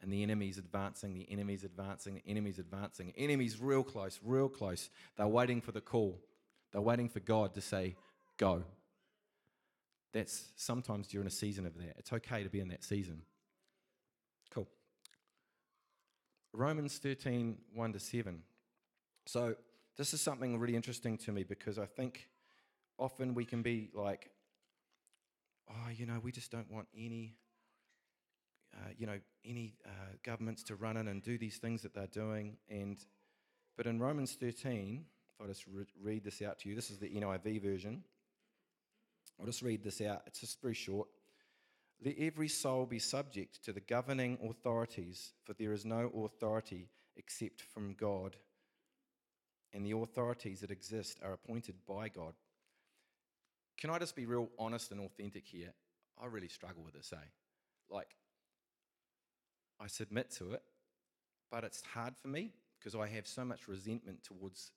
And 0.02 0.12
the 0.12 0.24
enemy's 0.24 0.58
advancing, 0.58 1.14
the 1.14 1.28
enemy's 1.32 1.64
advancing, 1.64 2.16
the 2.16 2.24
enemy's 2.28 2.58
advancing. 2.58 3.14
Enemy's 3.16 3.62
real 3.62 3.84
close, 3.84 4.20
real 4.24 4.50
close. 4.50 4.90
They're 5.16 5.28
waiting 5.28 5.62
for 5.62 5.72
the 5.72 5.82
call. 5.82 6.20
They're 6.72 6.82
waiting 6.82 7.08
for 7.08 7.20
God 7.20 7.54
to 7.54 7.62
say, 7.62 7.96
go. 8.38 8.64
That's 10.14 10.50
sometimes 10.56 11.14
you're 11.14 11.24
a 11.24 11.30
season 11.30 11.66
of 11.66 11.78
that. 11.78 11.96
It's 11.98 12.12
okay 12.12 12.44
to 12.44 12.50
be 12.50 12.60
in 12.60 12.70
that 12.70 12.84
season. 12.84 13.22
Cool. 14.54 14.68
Romans 16.54 16.98
13, 16.98 17.58
1 17.74 17.94
to 17.94 18.00
7. 18.00 18.42
So, 19.26 19.56
this 19.98 20.14
is 20.14 20.22
something 20.22 20.58
really 20.58 20.76
interesting 20.76 21.18
to 21.20 21.32
me 21.32 21.44
because 21.44 21.78
I 21.78 21.86
think 21.86 22.28
often 22.98 23.34
we 23.34 23.46
can 23.46 23.62
be 23.62 23.90
like, 23.94 24.32
oh, 25.70 25.90
you 25.96 26.06
know, 26.06 26.20
we 26.24 26.32
just 26.32 26.52
don't 26.52 26.72
want 26.72 26.88
any, 26.98 27.36
uh, 28.76 28.90
you 28.98 29.06
know, 29.06 29.20
any 29.46 29.76
uh, 29.86 29.90
governments 30.24 30.64
to 30.64 30.76
run 30.76 30.98
in 30.98 31.08
and 31.08 31.22
do 31.22 31.38
these 31.38 31.58
things 31.58 31.82
that 31.82 31.94
they're 31.94 32.08
doing. 32.08 32.58
And 32.70 32.98
but 33.78 33.88
in 33.88 34.00
Romans 34.00 34.34
13, 34.40 35.06
if 35.34 35.44
I 35.44 35.48
just 35.48 35.66
re- 35.68 35.86
read 36.02 36.24
this 36.24 36.42
out 36.42 36.60
to 36.60 36.70
you, 36.70 36.76
this 36.76 36.90
is 36.90 37.00
the 37.00 37.10
NIV 37.10 37.62
version. 37.62 38.04
I'll 39.40 39.46
just 39.46 39.62
read 39.62 39.84
this 39.84 40.02
out. 40.02 40.22
It's 40.28 40.40
just 40.40 40.62
very 40.62 40.74
short. 40.74 41.08
Let 42.04 42.16
every 42.18 42.48
soul 42.48 42.86
be 42.86 43.00
subject 43.00 43.64
to 43.66 43.74
the 43.74 43.80
governing 43.80 44.38
authorities, 44.48 45.34
for 45.44 45.54
there 45.54 45.74
is 45.74 45.86
no 45.86 46.12
authority 46.26 46.90
except 47.16 47.62
from 47.62 47.94
God, 47.94 48.36
and 49.74 49.86
the 49.86 49.98
authorities 49.98 50.62
that 50.62 50.72
exist 50.72 51.20
are 51.24 51.34
appointed 51.34 51.76
by 51.88 52.10
God. 52.10 52.34
Can 53.78 53.90
I 53.90 54.00
just 54.00 54.16
be 54.16 54.26
real 54.26 54.50
honest 54.60 54.92
and 54.92 55.02
authentic 55.02 55.48
here? 55.48 55.74
I 56.22 56.28
really 56.28 56.48
struggle 56.48 56.84
with 56.84 56.94
this, 56.94 57.14
eh? 57.14 57.28
Like, 57.90 58.10
I 59.82 59.88
submit 59.88 60.30
to 60.38 60.52
it, 60.52 60.62
but 61.50 61.64
it's 61.64 61.82
hard 61.94 62.16
for 62.16 62.28
me 62.28 62.52
because 62.78 62.96
I 62.96 63.08
have 63.08 63.28
so 63.28 63.44
much 63.44 63.68
resentment 63.68 64.24
towards 64.24 64.72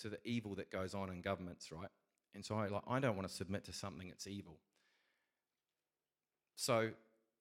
to 0.00 0.08
the 0.08 0.18
evil 0.24 0.54
that 0.56 0.70
goes 0.70 0.94
on 0.94 1.10
in 1.10 1.20
governments, 1.20 1.72
right? 1.72 1.88
And 2.34 2.44
so 2.44 2.56
I 2.56 2.68
like 2.68 2.82
I 2.86 3.00
don't 3.00 3.16
want 3.16 3.28
to 3.28 3.34
submit 3.34 3.64
to 3.64 3.72
something 3.72 4.08
that's 4.08 4.26
evil. 4.26 4.58
So 6.56 6.90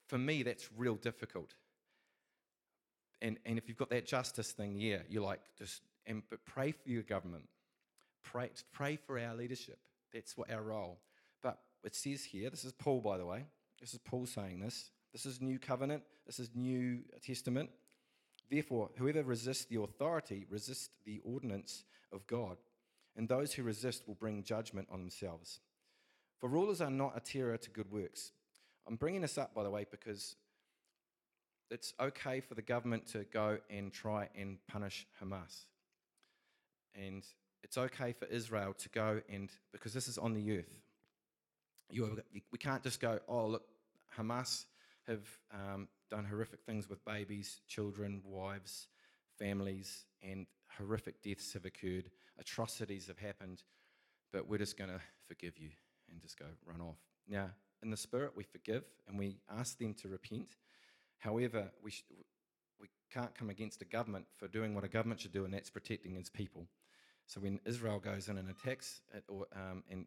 for 0.08 0.18
me, 0.18 0.44
that's 0.44 0.70
real 0.78 0.96
difficult. 0.96 1.54
And 3.22 3.38
and 3.46 3.58
if 3.58 3.68
you've 3.68 3.78
got 3.78 3.90
that 3.90 4.06
justice 4.06 4.52
thing, 4.52 4.80
yeah, 4.80 5.00
you're 5.10 5.24
like 5.24 5.42
just 5.58 5.82
and 6.06 6.24
but 6.30 6.44
pray 6.46 6.72
for 6.72 6.90
your 6.90 7.04
government. 7.04 7.44
Pray 8.24 8.50
pray 8.72 8.96
for 8.96 9.20
our 9.20 9.36
leadership. 9.36 9.78
That's 10.14 10.38
what 10.38 10.52
our 10.52 10.62
role. 10.62 11.00
But 11.42 11.60
it 11.84 11.96
says 11.96 12.24
here, 12.24 12.50
this 12.50 12.66
is 12.66 12.72
Paul, 12.72 13.02
by 13.02 13.18
the 13.18 13.26
way. 13.26 13.46
This 13.80 13.94
is 13.94 14.00
Paul 14.00 14.26
saying 14.26 14.60
this. 14.60 14.90
This 15.12 15.26
is 15.26 15.42
New 15.42 15.58
Covenant. 15.58 16.04
This 16.28 16.40
is 16.40 16.52
New 16.54 17.00
Testament. 17.26 17.72
Therefore, 18.52 18.92
whoever 18.98 19.24
resists 19.24 19.66
the 19.66 19.82
authority 19.82 20.46
resists 20.50 20.90
the 21.06 21.20
ordinance 21.24 21.84
of 22.12 22.26
God, 22.28 22.58
and 23.18 23.28
those 23.28 23.54
who 23.54 23.64
resist 23.64 24.04
will 24.08 24.16
bring 24.16 24.44
judgment 24.44 24.88
on 24.92 25.00
themselves. 25.00 25.62
For 26.40 26.48
rulers 26.48 26.80
are 26.80 26.92
not 26.92 27.18
a 27.18 27.20
terror 27.20 27.58
to 27.58 27.70
good 27.72 27.92
works. 27.92 28.32
I'm 28.88 28.96
bringing 28.96 29.22
this 29.22 29.38
up, 29.38 29.54
by 29.54 29.64
the 29.64 29.72
way, 29.72 29.86
because 29.90 30.36
it's 31.72 31.94
okay 32.00 32.40
for 32.40 32.54
the 32.54 32.62
government 32.62 33.08
to 33.08 33.26
go 33.34 33.58
and 33.70 33.92
try 33.92 34.30
and 34.36 34.58
punish 34.68 35.08
Hamas. 35.22 35.66
And 36.96 37.24
it's 37.64 37.78
okay 37.78 38.14
for 38.14 38.26
Israel 38.26 38.74
to 38.74 38.90
go 38.90 39.22
and, 39.28 39.50
because 39.72 39.94
this 39.94 40.08
is 40.08 40.18
on 40.18 40.34
the 40.34 40.60
earth, 40.60 40.80
you, 41.90 42.22
we 42.52 42.58
can't 42.58 42.84
just 42.84 43.00
go, 43.00 43.20
oh, 43.28 43.48
look, 43.48 43.64
Hamas 44.18 44.66
have 45.10 45.28
um, 45.54 45.88
done 46.10 46.26
horrific 46.26 46.62
things 46.66 46.90
with 46.90 47.04
babies, 47.04 47.62
children, 47.68 48.22
wives, 48.24 48.88
families, 49.38 50.06
and 50.22 50.46
horrific 50.78 51.22
deaths 51.22 51.54
have 51.54 51.66
occurred, 51.66 52.10
atrocities 52.40 53.08
have 53.08 53.18
happened, 53.18 53.64
but 54.32 54.48
we're 54.48 54.58
just 54.58 54.78
going 54.78 54.90
to 54.90 55.00
forgive 55.28 55.58
you 55.58 55.70
and 56.10 56.22
just 56.22 56.38
go 56.38 56.46
run 56.66 56.82
off. 56.82 56.98
Now, 57.28 57.50
in 57.82 57.90
the 57.90 57.98
Spirit, 57.98 58.32
we 58.36 58.44
forgive 58.44 58.84
and 59.08 59.18
we 59.18 59.40
ask 59.50 59.78
them 59.78 59.94
to 59.96 60.08
repent. 60.08 60.58
However, 61.18 61.72
we, 61.84 61.92
sh- 61.92 62.06
we 62.80 62.88
can't 63.12 63.34
come 63.36 63.50
against 63.50 63.82
a 63.82 63.86
government 63.86 64.26
for 64.38 64.48
doing 64.48 64.76
what 64.76 64.84
a 64.84 64.90
government 64.90 65.22
should 65.22 65.34
do, 65.34 65.46
and 65.46 65.54
that's 65.54 65.70
protecting 65.70 66.16
its 66.16 66.30
people. 66.30 66.68
So 67.26 67.40
when 67.42 67.60
Israel 67.66 68.00
goes 68.00 68.28
in 68.28 68.38
and 68.38 68.50
attacks, 68.50 69.02
or, 69.28 69.46
um, 69.56 69.84
and 69.90 70.06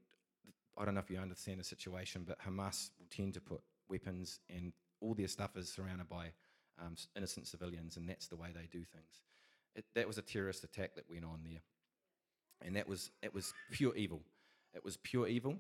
I 0.77 0.85
don't 0.85 0.95
know 0.95 1.01
if 1.01 1.11
you 1.11 1.19
understand 1.19 1.61
the 1.61 1.65
situation, 1.65 2.25
but 2.27 2.41
Hamas 2.41 2.91
will 2.99 3.07
tend 3.11 3.35
to 3.35 3.41
put 3.41 3.61
weapons 3.89 4.41
and 4.49 4.73
all 5.03 5.15
their 5.15 5.29
stuff 5.29 5.57
is 5.57 5.69
surrounded 5.69 6.09
by 6.09 6.33
um, 6.81 6.95
innocent 7.17 7.47
civilians, 7.47 7.97
and 7.97 8.09
that's 8.09 8.29
the 8.29 8.37
way 8.37 8.49
they 8.55 8.69
do 8.71 8.85
things. 8.85 9.21
It, 9.75 9.85
that 9.95 10.07
was 10.07 10.19
a 10.19 10.23
terrorist 10.23 10.65
attack 10.65 10.95
that 10.95 11.05
went 11.11 11.25
on 11.25 11.41
there, 11.45 11.61
and 12.63 12.77
that 12.77 12.89
was 12.89 13.11
it 13.23 13.35
was 13.35 13.53
pure 13.71 13.95
evil. 13.97 14.21
It 14.75 14.85
was 14.85 14.97
pure 14.97 15.27
evil. 15.27 15.57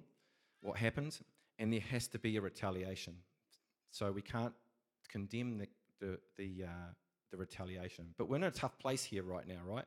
What 0.61 0.76
happened, 0.76 1.18
and 1.59 1.72
there 1.72 1.81
has 1.81 2.09
to 2.09 2.18
be 2.18 2.37
a 2.37 2.40
retaliation. 2.40 3.14
So 3.90 4.11
we 4.12 4.22
can't 4.22 4.55
condemn 5.09 5.59
the 5.59 5.68
the 6.00 6.18
the, 6.37 6.64
uh, 6.64 6.92
the 7.31 7.37
retaliation. 7.37 8.07
But 8.18 8.28
we're 8.28 8.37
in 8.37 8.44
a 8.44 8.50
tough 8.50 8.78
place 8.78 9.05
here 9.05 9.22
right 9.22 9.46
now, 9.46 9.61
right? 9.64 9.85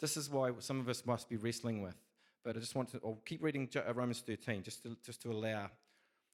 This 0.00 0.16
is 0.16 0.30
why 0.30 0.52
some 0.60 0.80
of 0.80 0.88
us 0.88 1.04
must 1.04 1.28
be 1.28 1.36
wrestling 1.36 1.82
with. 1.82 1.96
But 2.42 2.56
I 2.56 2.60
just 2.60 2.74
want 2.74 2.90
to 2.92 3.00
I'll 3.04 3.20
keep 3.26 3.42
reading 3.42 3.68
uh, 3.76 3.92
Romans 3.92 4.20
13 4.20 4.62
just 4.62 4.82
to, 4.84 4.96
just 5.04 5.20
to 5.22 5.30
allow 5.30 5.70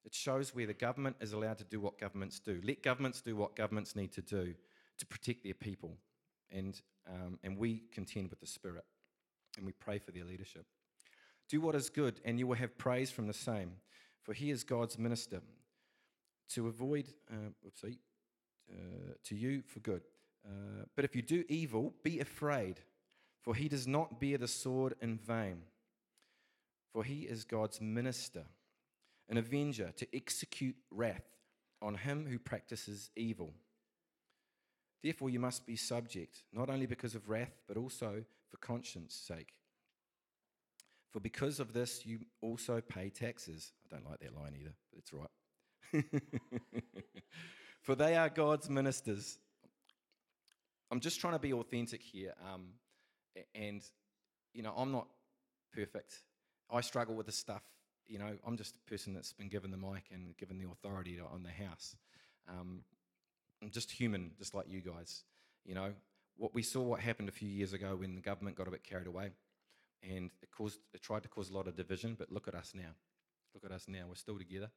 it 0.06 0.14
shows 0.14 0.54
where 0.54 0.68
the 0.68 0.72
government 0.72 1.16
is 1.20 1.32
allowed 1.32 1.58
to 1.58 1.64
do 1.64 1.80
what 1.80 1.98
governments 1.98 2.38
do. 2.38 2.60
Let 2.64 2.82
governments 2.82 3.20
do 3.20 3.34
what 3.34 3.56
governments 3.56 3.96
need 3.96 4.12
to 4.12 4.22
do 4.22 4.54
to 4.98 5.06
protect 5.06 5.42
their 5.42 5.52
people. 5.52 5.96
And, 6.52 6.80
um, 7.08 7.40
and 7.42 7.58
we 7.58 7.82
contend 7.92 8.30
with 8.30 8.38
the 8.38 8.46
Spirit 8.46 8.84
and 9.56 9.66
we 9.66 9.72
pray 9.72 9.98
for 9.98 10.12
their 10.12 10.24
leadership. 10.24 10.64
Do 11.48 11.60
what 11.60 11.74
is 11.74 11.90
good, 11.90 12.20
and 12.24 12.38
you 12.38 12.46
will 12.46 12.56
have 12.56 12.78
praise 12.78 13.10
from 13.10 13.26
the 13.26 13.32
same, 13.32 13.72
for 14.22 14.32
he 14.32 14.50
is 14.50 14.64
God's 14.64 14.98
minister. 14.98 15.40
To 16.50 16.68
avoid, 16.68 17.08
uh, 17.30 17.50
oopsie, 17.66 17.98
uh, 18.70 19.14
to 19.24 19.34
you 19.34 19.62
for 19.66 19.80
good. 19.80 20.02
Uh, 20.44 20.84
but 20.94 21.04
if 21.04 21.16
you 21.16 21.22
do 21.22 21.44
evil, 21.48 21.94
be 22.04 22.20
afraid, 22.20 22.80
for 23.42 23.54
he 23.54 23.68
does 23.68 23.86
not 23.86 24.20
bear 24.20 24.38
the 24.38 24.48
sword 24.48 24.94
in 25.00 25.18
vain, 25.18 25.62
for 26.92 27.02
he 27.02 27.22
is 27.22 27.44
God's 27.44 27.80
minister 27.80 28.44
an 29.28 29.38
avenger 29.38 29.92
to 29.96 30.06
execute 30.14 30.76
wrath 30.90 31.24
on 31.82 31.94
him 31.94 32.26
who 32.28 32.38
practices 32.38 33.10
evil. 33.16 33.54
Therefore, 35.02 35.30
you 35.30 35.38
must 35.38 35.66
be 35.66 35.76
subject, 35.76 36.44
not 36.52 36.70
only 36.70 36.86
because 36.86 37.14
of 37.14 37.28
wrath, 37.28 37.60
but 37.68 37.76
also 37.76 38.24
for 38.50 38.56
conscience 38.58 39.14
sake. 39.14 39.54
For 41.12 41.20
because 41.20 41.60
of 41.60 41.72
this, 41.72 42.04
you 42.04 42.20
also 42.40 42.80
pay 42.80 43.10
taxes. 43.10 43.72
I 43.84 43.94
don't 43.94 44.08
like 44.08 44.20
that 44.20 44.34
line 44.34 44.54
either, 44.58 44.74
but 44.90 44.98
it's 44.98 45.12
right. 45.12 46.04
for 47.82 47.94
they 47.94 48.16
are 48.16 48.28
God's 48.28 48.68
ministers. 48.68 49.38
I'm 50.90 51.00
just 51.00 51.20
trying 51.20 51.34
to 51.34 51.38
be 51.38 51.52
authentic 51.52 52.02
here. 52.02 52.34
Um, 52.52 52.66
and, 53.54 53.82
you 54.52 54.62
know, 54.62 54.74
I'm 54.76 54.92
not 54.92 55.06
perfect. 55.74 56.22
I 56.70 56.80
struggle 56.80 57.14
with 57.14 57.26
this 57.26 57.36
stuff 57.36 57.62
you 58.08 58.18
know, 58.18 58.36
I'm 58.46 58.56
just 58.56 58.76
a 58.76 58.90
person 58.90 59.14
that's 59.14 59.32
been 59.32 59.48
given 59.48 59.70
the 59.70 59.76
mic 59.76 60.04
and 60.12 60.36
given 60.36 60.58
the 60.58 60.68
authority 60.70 61.18
on 61.20 61.42
the 61.42 61.50
house. 61.50 61.96
Um, 62.48 62.80
I'm 63.62 63.70
just 63.70 63.90
human, 63.90 64.32
just 64.38 64.54
like 64.54 64.66
you 64.68 64.80
guys. 64.80 65.24
You 65.64 65.74
know, 65.74 65.92
what 66.36 66.54
we 66.54 66.62
saw 66.62 66.82
what 66.82 67.00
happened 67.00 67.28
a 67.28 67.32
few 67.32 67.48
years 67.48 67.72
ago 67.72 67.96
when 67.96 68.14
the 68.14 68.20
government 68.20 68.56
got 68.56 68.68
a 68.68 68.70
bit 68.70 68.84
carried 68.84 69.06
away, 69.06 69.30
and 70.02 70.30
it 70.42 70.50
caused, 70.56 70.78
it 70.94 71.02
tried 71.02 71.22
to 71.24 71.28
cause 71.28 71.50
a 71.50 71.54
lot 71.54 71.66
of 71.66 71.76
division. 71.76 72.14
But 72.18 72.30
look 72.30 72.46
at 72.48 72.54
us 72.54 72.72
now. 72.74 72.94
Look 73.54 73.64
at 73.64 73.72
us 73.72 73.86
now. 73.88 74.04
We're 74.08 74.14
still 74.14 74.38
together. 74.38 74.70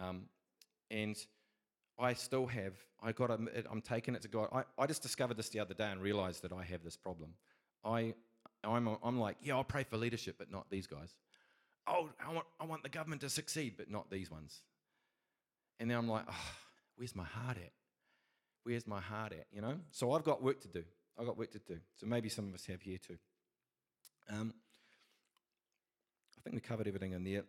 Um, 0.00 0.24
and 0.90 1.16
I 1.98 2.12
still 2.12 2.46
have. 2.46 2.74
I 3.02 3.12
got. 3.12 3.30
I'm 3.30 3.82
taking 3.82 4.14
it 4.14 4.22
to 4.22 4.28
God. 4.28 4.48
I, 4.52 4.62
I 4.78 4.86
just 4.86 5.02
discovered 5.02 5.36
this 5.36 5.48
the 5.48 5.60
other 5.60 5.74
day 5.74 5.90
and 5.90 6.00
realized 6.00 6.42
that 6.42 6.52
I 6.52 6.62
have 6.64 6.84
this 6.84 6.96
problem. 6.96 7.30
I, 7.84 8.14
I'm, 8.62 8.96
I'm 9.02 9.18
like, 9.18 9.36
yeah, 9.42 9.54
I'll 9.54 9.64
pray 9.64 9.84
for 9.84 9.96
leadership, 9.96 10.36
but 10.38 10.50
not 10.50 10.66
these 10.70 10.86
guys 10.86 11.14
oh, 11.88 12.08
I 12.24 12.32
want, 12.32 12.46
I 12.60 12.64
want 12.64 12.82
the 12.82 12.88
government 12.88 13.20
to 13.22 13.30
succeed, 13.30 13.74
but 13.76 13.90
not 13.90 14.10
these 14.10 14.30
ones. 14.30 14.62
And 15.78 15.90
then 15.90 15.98
I'm 15.98 16.08
like, 16.08 16.24
oh, 16.28 16.50
where's 16.96 17.14
my 17.14 17.24
heart 17.24 17.56
at? 17.58 17.72
Where's 18.62 18.86
my 18.86 19.00
heart 19.00 19.32
at? 19.32 19.46
You 19.52 19.60
know? 19.60 19.76
So 19.90 20.12
I've 20.12 20.24
got 20.24 20.42
work 20.42 20.60
to 20.62 20.68
do. 20.68 20.84
I've 21.18 21.26
got 21.26 21.38
work 21.38 21.52
to 21.52 21.58
do. 21.58 21.78
So 21.96 22.06
maybe 22.06 22.28
some 22.28 22.48
of 22.48 22.54
us 22.54 22.66
have 22.66 22.82
here 22.82 22.98
too. 22.98 23.16
Um, 24.28 24.52
I 26.36 26.40
think 26.42 26.54
we 26.54 26.60
covered 26.60 26.88
everything 26.88 27.12
in 27.12 27.24
there. 27.24 27.44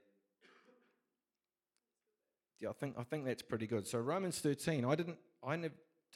Yeah, 2.60 2.70
I 2.70 2.74
think 2.74 2.96
I 2.98 3.04
think 3.04 3.26
that's 3.26 3.44
pretty 3.44 3.68
good. 3.68 3.88
So 3.88 4.00
Romans 4.00 4.40
13, 4.40 4.84
I 4.84 4.96
didn't, 4.96 5.18
I 5.44 5.56
never, 5.56 5.76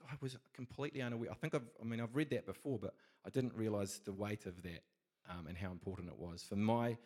I 0.09 0.15
was 0.21 0.37
completely 0.53 1.01
unaware. 1.01 1.29
I 1.31 1.35
think 1.35 1.53
I've, 1.53 1.67
I 1.79 1.83
mean, 1.83 2.01
I've 2.01 2.15
read 2.15 2.31
that 2.31 2.47
before, 2.47 2.79
but 2.79 2.95
I 3.25 3.29
didn't 3.29 3.53
realize 3.53 3.99
the 4.03 4.13
weight 4.13 4.45
of 4.47 4.63
that 4.63 4.81
um, 5.29 5.47
and 5.47 5.57
how 5.57 5.71
important 5.71 6.09
it 6.09 6.17
was 6.17 6.43
for 6.43 6.55
my 6.55 6.97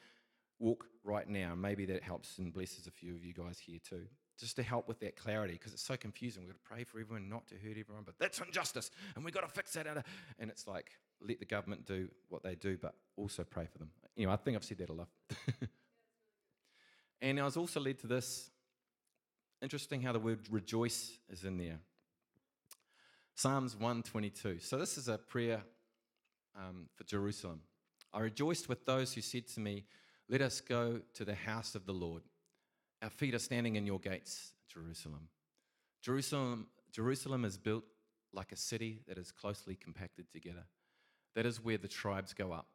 walk 0.60 0.86
right 1.04 1.28
now. 1.28 1.54
Maybe 1.56 1.86
that 1.86 2.04
helps 2.04 2.38
and 2.38 2.54
blesses 2.54 2.88
a 2.88 2.91
few 2.91 3.13
of 3.15 3.24
you 3.24 3.34
guys 3.34 3.60
here 3.60 3.80
too. 3.88 4.04
Just 4.39 4.58
to 4.58 4.63
help 4.63 4.88
with 4.88 5.00
that 5.00 5.15
clarity, 5.15 5.54
because 5.54 5.74
it's 5.74 5.86
so 5.86 5.96
confusing. 5.96 6.44
We've 6.44 6.52
got 6.52 6.62
to 6.62 6.70
pray 6.70 6.84
for 6.84 7.00
everyone, 7.00 7.30
not 7.30 7.48
to 7.48 7.56
hurt 7.56 7.78
everyone, 7.80 8.04
but 8.06 8.15
that's 8.20 8.39
injustice, 8.41 8.91
and 9.15 9.24
we've 9.24 9.34
got 9.34 9.48
to 9.48 9.48
fix 9.48 9.74
that 9.74 9.88
out. 9.88 10.04
And 10.39 10.50
it's 10.50 10.68
like, 10.68 10.91
let 11.22 11.39
the 11.39 11.46
government 11.46 11.86
do 11.86 12.10
what 12.28 12.44
they 12.44 12.56
do, 12.56 12.78
but 12.82 12.96
also 13.15 13.44
pray 13.44 13.65
for 13.72 13.78
them. 13.78 13.89
You 14.15 14.28
know, 14.28 14.34
I 14.34 14.36
think 14.36 14.58
I've 14.58 14.63
said 14.63 14.80
that 14.80 14.89
a 14.89 14.94
lot. 14.94 15.08
and 17.22 17.39
I 17.39 17.44
was 17.44 17.56
also 17.56 17.80
led 17.80 18.00
to 18.00 18.08
this. 18.08 18.50
Interesting 19.62 20.02
how 20.02 20.12
the 20.12 20.20
word 20.20 20.39
rejoice 20.52 21.18
is 21.30 21.46
in 21.46 21.58
there. 21.58 21.80
Psalms 23.36 23.76
122. 23.76 24.60
So 24.60 24.78
this 24.78 24.98
is 24.98 25.08
a 25.08 25.18
prayer 25.18 25.62
um, 26.56 26.88
for 26.96 27.04
Jerusalem. 27.06 27.62
I 28.13 28.22
rejoiced 28.22 28.70
with 28.70 28.86
those 28.86 29.13
who 29.13 29.22
said 29.22 29.48
to 29.50 29.60
me, 29.60 29.86
let 30.30 30.42
us 30.42 30.62
go 30.62 31.02
to 31.14 31.26
the 31.26 31.36
house 31.36 31.76
of 31.76 31.86
the 31.86 31.94
Lord. 31.94 32.24
Our 33.02 33.10
feet 33.10 33.36
are 33.36 33.40
standing 33.40 33.76
in 33.76 33.86
your 33.86 34.00
gates, 34.00 34.54
Jerusalem. 34.72 35.28
Jerusalem, 36.02 36.68
Jerusalem 36.92 37.46
is 37.46 37.58
built 37.58 37.84
like 38.34 38.52
a 38.52 38.58
city 38.58 39.02
that 39.08 39.18
is 39.18 39.32
closely 39.32 39.76
compacted 39.76 40.32
together. 40.32 40.66
That 41.36 41.46
is 41.46 41.64
where 41.64 41.78
the 41.78 41.88
tribes 41.88 42.34
go 42.34 42.52
up, 42.52 42.68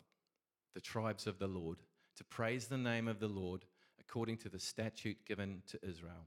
the 0.75 0.81
tribes 0.81 1.27
of 1.27 1.39
the 1.39 1.47
Lord, 1.47 1.79
to 2.17 2.25
praise 2.25 2.67
the 2.67 2.79
name 2.79 3.09
of 3.09 3.21
the 3.21 3.29
Lord 3.29 3.65
according 3.99 4.37
to 4.39 4.49
the 4.49 4.59
statute 4.59 5.19
given 5.27 5.63
to 5.69 5.79
Israel. 5.83 6.27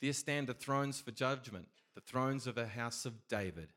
There 0.00 0.12
stand 0.12 0.46
the 0.46 0.54
thrones 0.54 1.00
for 1.00 1.10
judgment, 1.10 1.68
the 1.94 2.00
thrones 2.00 2.46
of 2.46 2.54
the 2.54 2.66
house 2.66 3.04
of 3.04 3.28
David. 3.28 3.68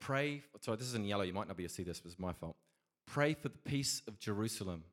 Pray, 0.00 0.42
sorry, 0.60 0.76
this 0.76 0.88
is 0.88 0.94
in 0.94 1.04
yellow, 1.04 1.22
you 1.22 1.32
might 1.32 1.48
not 1.48 1.56
be 1.56 1.62
able 1.62 1.68
to 1.68 1.74
see 1.74 1.82
this, 1.82 2.00
but 2.00 2.10
it's 2.10 2.18
my 2.18 2.32
fault. 2.32 2.56
Pray 3.06 3.34
for 3.34 3.48
the 3.48 3.58
peace 3.58 4.02
of 4.08 4.18
Jerusalem. 4.18 4.84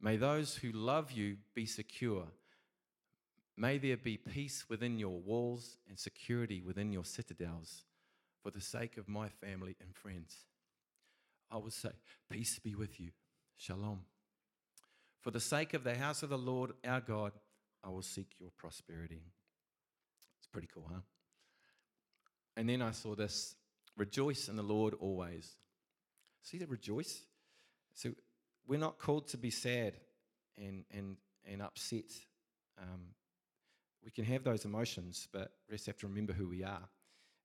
May 0.00 0.16
those 0.16 0.56
who 0.56 0.72
love 0.72 1.12
you 1.12 1.36
be 1.54 1.66
secure. 1.66 2.24
May 3.56 3.78
there 3.78 3.96
be 3.96 4.18
peace 4.18 4.66
within 4.68 4.98
your 4.98 5.18
walls 5.18 5.78
and 5.88 5.98
security 5.98 6.60
within 6.60 6.92
your 6.92 7.04
citadels 7.04 7.84
for 8.42 8.50
the 8.50 8.60
sake 8.60 8.98
of 8.98 9.08
my 9.08 9.28
family 9.28 9.76
and 9.80 9.94
friends. 9.94 10.44
I 11.50 11.56
will 11.56 11.70
say, 11.70 11.90
Peace 12.30 12.58
be 12.58 12.74
with 12.74 13.00
you. 13.00 13.10
Shalom. 13.56 14.02
For 15.22 15.30
the 15.30 15.40
sake 15.40 15.74
of 15.74 15.82
the 15.82 15.96
house 15.96 16.22
of 16.22 16.28
the 16.28 16.38
Lord 16.38 16.72
our 16.86 17.00
God, 17.00 17.32
I 17.82 17.88
will 17.88 18.02
seek 18.02 18.34
your 18.38 18.50
prosperity. 18.56 19.22
It's 20.38 20.46
pretty 20.46 20.68
cool, 20.72 20.88
huh? 20.92 21.00
And 22.56 22.68
then 22.68 22.82
I 22.82 22.90
saw 22.90 23.14
this 23.14 23.54
rejoice 23.96 24.48
in 24.48 24.56
the 24.56 24.62
Lord 24.62 24.94
always. 25.00 25.56
See 26.42 26.58
the 26.58 26.66
rejoice? 26.66 27.22
So 27.94 28.10
we're 28.66 28.78
not 28.78 28.98
called 28.98 29.28
to 29.28 29.36
be 29.36 29.50
sad 29.50 29.94
and, 30.58 30.84
and, 30.90 31.16
and 31.44 31.62
upset. 31.62 32.10
Um, 32.80 33.00
we 34.04 34.10
can 34.10 34.24
have 34.24 34.44
those 34.44 34.64
emotions, 34.64 35.28
but 35.32 35.52
we 35.68 35.76
just 35.76 35.86
have 35.86 35.98
to 35.98 36.06
remember 36.06 36.32
who 36.32 36.48
we 36.48 36.62
are. 36.62 36.88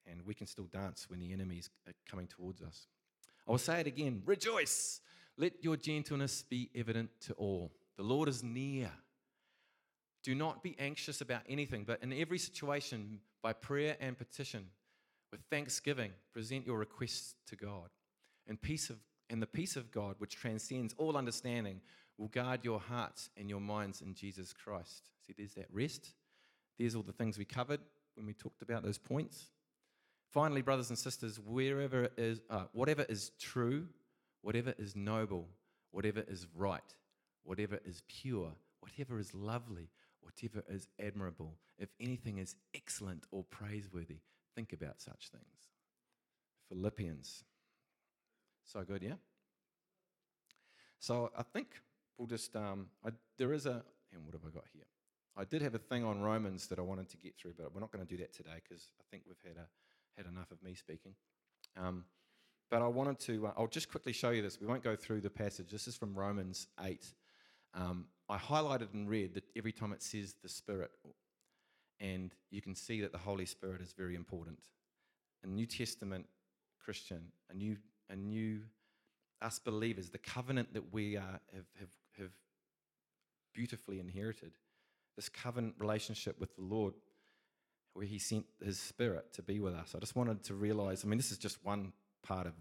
And 0.09 0.25
we 0.25 0.33
can 0.33 0.47
still 0.47 0.65
dance 0.65 1.09
when 1.09 1.19
the 1.19 1.31
enemy's 1.31 1.69
coming 2.09 2.27
towards 2.27 2.61
us. 2.61 2.87
I 3.47 3.51
will 3.51 3.57
say 3.57 3.79
it 3.81 3.87
again 3.87 4.23
rejoice. 4.25 5.01
Let 5.37 5.63
your 5.63 5.77
gentleness 5.77 6.43
be 6.43 6.69
evident 6.75 7.09
to 7.21 7.33
all. 7.33 7.71
The 7.97 8.03
Lord 8.03 8.29
is 8.29 8.43
near. 8.43 8.91
Do 10.23 10.35
not 10.35 10.61
be 10.61 10.75
anxious 10.77 11.21
about 11.21 11.41
anything, 11.49 11.83
but 11.83 12.03
in 12.03 12.13
every 12.13 12.37
situation, 12.37 13.19
by 13.41 13.53
prayer 13.53 13.95
and 13.99 14.17
petition, 14.17 14.65
with 15.31 15.41
thanksgiving, 15.49 16.11
present 16.33 16.67
your 16.67 16.77
requests 16.77 17.35
to 17.47 17.55
God. 17.55 17.89
And 18.47 18.61
peace 18.61 18.89
of 18.89 18.97
and 19.31 19.41
the 19.41 19.47
peace 19.47 19.77
of 19.77 19.91
God, 19.91 20.15
which 20.19 20.35
transcends 20.35 20.93
all 20.97 21.15
understanding, 21.17 21.79
will 22.17 22.27
guard 22.27 22.59
your 22.63 22.79
hearts 22.79 23.29
and 23.37 23.49
your 23.49 23.61
minds 23.61 24.01
in 24.01 24.13
Jesus 24.13 24.53
Christ. 24.53 25.09
See, 25.25 25.33
there's 25.35 25.53
that 25.53 25.67
rest. 25.71 26.13
There's 26.77 26.95
all 26.95 27.01
the 27.01 27.13
things 27.13 27.37
we 27.37 27.45
covered 27.45 27.79
when 28.15 28.25
we 28.25 28.33
talked 28.33 28.61
about 28.61 28.83
those 28.83 28.97
points. 28.97 29.47
Finally, 30.31 30.61
brothers 30.61 30.89
and 30.89 30.99
sisters, 30.99 31.39
wherever 31.39 32.09
is, 32.17 32.41
uh, 32.49 32.65
whatever 32.73 33.05
is 33.07 33.31
true, 33.39 33.87
whatever 34.41 34.73
is 34.77 34.95
noble, 34.95 35.47
whatever 35.91 36.23
is 36.27 36.45
right, 36.53 36.81
whatever 37.43 37.79
is 37.85 38.03
pure, 38.07 38.51
whatever 38.81 39.17
is 39.17 39.33
lovely, 39.33 39.89
whatever 40.21 40.63
is 40.69 40.87
admirable, 40.99 41.55
if 41.77 41.89
anything 41.99 42.37
is 42.37 42.55
excellent 42.75 43.25
or 43.31 43.43
praiseworthy, 43.45 44.19
think 44.55 44.73
about 44.73 45.01
such 45.01 45.29
things. 45.31 45.69
Philippians 46.69 47.43
so 48.71 48.83
good, 48.83 49.03
yeah? 49.03 49.15
So 50.99 51.31
I 51.37 51.43
think 51.43 51.67
we'll 52.17 52.27
just, 52.27 52.55
um, 52.55 52.87
I, 53.05 53.09
there 53.37 53.53
is 53.53 53.65
a, 53.65 53.83
and 54.13 54.23
what 54.23 54.33
have 54.33 54.45
I 54.45 54.53
got 54.53 54.65
here? 54.73 54.85
I 55.35 55.45
did 55.45 55.61
have 55.61 55.75
a 55.75 55.79
thing 55.79 56.03
on 56.03 56.21
Romans 56.21 56.67
that 56.67 56.79
I 56.79 56.81
wanted 56.81 57.09
to 57.09 57.17
get 57.17 57.35
through, 57.37 57.53
but 57.57 57.73
we're 57.73 57.79
not 57.79 57.91
going 57.91 58.05
to 58.05 58.09
do 58.09 58.21
that 58.21 58.33
today 58.33 58.61
because 58.67 58.89
I 58.99 59.03
think 59.09 59.23
we've 59.27 59.41
had, 59.43 59.57
a, 59.57 59.67
had 60.17 60.31
enough 60.31 60.51
of 60.51 60.61
me 60.63 60.73
speaking. 60.73 61.13
Um, 61.77 62.05
but 62.69 62.81
I 62.81 62.87
wanted 62.87 63.19
to, 63.21 63.47
uh, 63.47 63.53
I'll 63.57 63.67
just 63.67 63.89
quickly 63.89 64.13
show 64.13 64.29
you 64.29 64.41
this. 64.41 64.59
We 64.59 64.67
won't 64.67 64.83
go 64.83 64.95
through 64.95 65.21
the 65.21 65.29
passage. 65.29 65.71
This 65.71 65.87
is 65.87 65.95
from 65.95 66.13
Romans 66.15 66.67
8. 66.81 67.03
Um, 67.73 68.05
I 68.29 68.37
highlighted 68.37 68.93
and 68.93 69.09
read 69.09 69.33
that 69.33 69.43
every 69.55 69.71
time 69.71 69.91
it 69.91 70.01
says 70.01 70.35
the 70.41 70.49
Spirit, 70.49 70.91
and 71.99 72.33
you 72.49 72.61
can 72.61 72.75
see 72.75 73.01
that 73.01 73.11
the 73.11 73.17
Holy 73.17 73.45
Spirit 73.45 73.81
is 73.81 73.93
very 73.93 74.15
important. 74.15 74.59
A 75.43 75.47
New 75.47 75.65
Testament 75.65 76.25
Christian, 76.83 77.31
a 77.49 77.53
new 77.53 77.77
new, 78.15 78.61
us 79.41 79.59
believers, 79.59 80.09
the 80.09 80.17
covenant 80.17 80.73
that 80.73 80.93
we 80.93 81.17
are, 81.17 81.39
have, 81.53 81.65
have, 81.79 81.89
have 82.19 82.31
beautifully 83.53 83.99
inherited, 83.99 84.51
this 85.15 85.29
covenant 85.29 85.75
relationship 85.77 86.39
with 86.39 86.55
the 86.55 86.61
Lord, 86.61 86.93
where 87.93 88.05
He 88.05 88.19
sent 88.19 88.45
His 88.63 88.79
Spirit 88.79 89.33
to 89.33 89.41
be 89.41 89.59
with 89.59 89.73
us. 89.73 89.93
I 89.95 89.99
just 89.99 90.15
wanted 90.15 90.43
to 90.45 90.55
realize, 90.55 91.03
I 91.03 91.07
mean, 91.07 91.17
this 91.17 91.31
is 91.31 91.37
just 91.37 91.63
one 91.63 91.93
part 92.23 92.47
of 92.47 92.53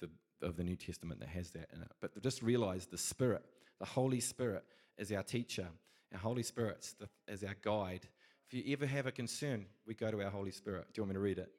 the, 0.00 0.08
of 0.46 0.56
the 0.56 0.64
New 0.64 0.76
Testament 0.76 1.20
that 1.20 1.28
has 1.28 1.50
that 1.50 1.68
in 1.74 1.82
it, 1.82 1.90
but 2.00 2.22
just 2.22 2.42
realize 2.42 2.86
the 2.86 2.98
Spirit, 2.98 3.44
the 3.78 3.86
Holy 3.86 4.20
Spirit 4.20 4.64
is 4.98 5.12
our 5.12 5.22
teacher, 5.22 5.68
our 6.12 6.18
Holy 6.20 6.42
Spirit 6.42 6.86
is 7.28 7.42
our 7.44 7.56
guide. 7.62 8.08
If 8.50 8.66
you 8.66 8.72
ever 8.72 8.86
have 8.86 9.06
a 9.06 9.12
concern, 9.12 9.66
we 9.86 9.94
go 9.94 10.10
to 10.10 10.22
our 10.22 10.30
Holy 10.30 10.50
Spirit. 10.50 10.86
Do 10.92 11.00
you 11.00 11.02
want 11.04 11.10
me 11.10 11.14
to 11.14 11.20
read 11.20 11.38
it? 11.38 11.50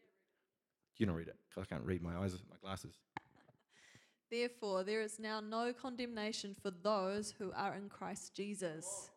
Do 0.95 1.03
you 1.03 1.05
don't 1.07 1.15
read 1.15 1.27
it 1.27 1.35
because 1.49 1.67
I 1.67 1.73
can't 1.73 1.85
read 1.85 2.03
my 2.03 2.15
eyes, 2.17 2.33
my 2.49 2.57
glasses. 2.61 2.93
Therefore, 4.33 4.83
there 4.83 5.01
is 5.01 5.19
now 5.19 5.39
no 5.39 5.71
condemnation 5.71 6.55
for 6.59 6.71
those 6.71 7.35
who 7.37 7.51
are 7.55 7.75
in 7.75 7.87
Christ 7.87 8.33
Jesus. 8.33 9.11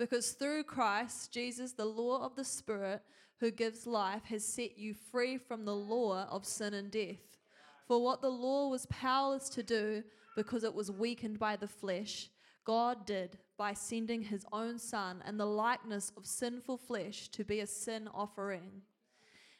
Because 0.00 0.32
through 0.32 0.64
Christ 0.64 1.32
Jesus, 1.32 1.74
the 1.74 1.84
law 1.84 2.24
of 2.24 2.34
the 2.34 2.42
Spirit 2.42 3.02
who 3.38 3.52
gives 3.52 3.86
life 3.86 4.24
has 4.24 4.44
set 4.44 4.76
you 4.76 4.94
free 4.94 5.38
from 5.38 5.64
the 5.64 5.76
law 5.76 6.26
of 6.28 6.44
sin 6.44 6.74
and 6.74 6.90
death. 6.90 7.38
For 7.86 8.02
what 8.02 8.20
the 8.20 8.30
law 8.30 8.68
was 8.68 8.86
powerless 8.86 9.48
to 9.50 9.62
do, 9.62 10.02
because 10.34 10.64
it 10.64 10.74
was 10.74 10.90
weakened 10.90 11.38
by 11.38 11.54
the 11.54 11.68
flesh, 11.68 12.28
God 12.64 13.06
did 13.06 13.38
by 13.56 13.74
sending 13.74 14.22
his 14.22 14.44
own 14.52 14.80
Son 14.80 15.22
in 15.24 15.36
the 15.36 15.46
likeness 15.46 16.10
of 16.16 16.26
sinful 16.26 16.78
flesh 16.78 17.28
to 17.28 17.44
be 17.44 17.60
a 17.60 17.66
sin 17.68 18.08
offering. 18.12 18.82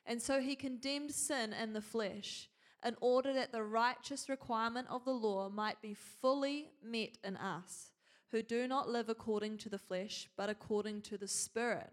And 0.05 0.21
so 0.21 0.41
he 0.41 0.57
condemned 0.57 1.13
sin 1.13 1.53
in 1.53 1.73
the 1.73 1.81
flesh 1.81 2.49
in 2.85 2.97
order 3.01 3.33
that 3.33 3.53
the 3.53 3.63
righteous 3.63 4.29
requirement 4.29 4.87
of 4.89 5.05
the 5.05 5.13
law 5.13 5.49
might 5.49 5.81
be 5.83 5.95
fully 5.95 6.71
met 6.83 7.19
in 7.25 7.37
us, 7.37 7.91
who 8.31 8.43
do 8.43 8.69
not 8.69 8.89
live 8.89 9.09
according 9.09 9.59
to 9.59 9.69
the 9.69 9.79
flesh, 9.79 10.29
but 10.37 10.49
according 10.49 11.03
to 11.03 11.19
the 11.19 11.29
Spirit. 11.29 11.91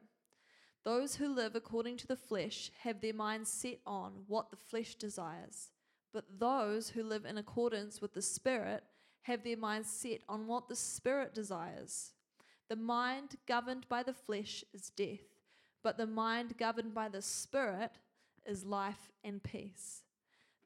Those 0.84 1.16
who 1.16 1.34
live 1.34 1.56
according 1.56 1.98
to 1.98 2.08
the 2.08 2.16
flesh 2.16 2.72
have 2.84 3.02
their 3.02 3.14
minds 3.14 3.50
set 3.50 3.80
on 3.88 4.24
what 4.28 4.52
the 4.52 4.58
flesh 4.58 4.96
desires, 4.96 5.72
but 6.14 6.26
those 6.40 6.90
who 6.90 7.04
live 7.04 7.26
in 7.26 7.38
accordance 7.38 8.02
with 8.02 8.14
the 8.14 8.22
Spirit 8.22 8.84
have 9.24 9.44
their 9.44 9.58
minds 9.58 9.90
set 9.90 10.22
on 10.30 10.46
what 10.46 10.70
the 10.70 10.76
Spirit 10.76 11.34
desires. 11.34 12.12
The 12.70 12.76
mind 12.76 13.38
governed 13.48 13.88
by 13.90 14.04
the 14.04 14.14
flesh 14.14 14.64
is 14.74 14.92
death, 14.92 15.26
but 15.84 15.98
the 15.98 16.06
mind 16.06 16.58
governed 16.58 16.94
by 16.94 17.10
the 17.10 17.22
Spirit 17.22 17.92
is 18.46 18.64
life 18.64 19.12
and 19.24 19.42
peace. 19.42 20.05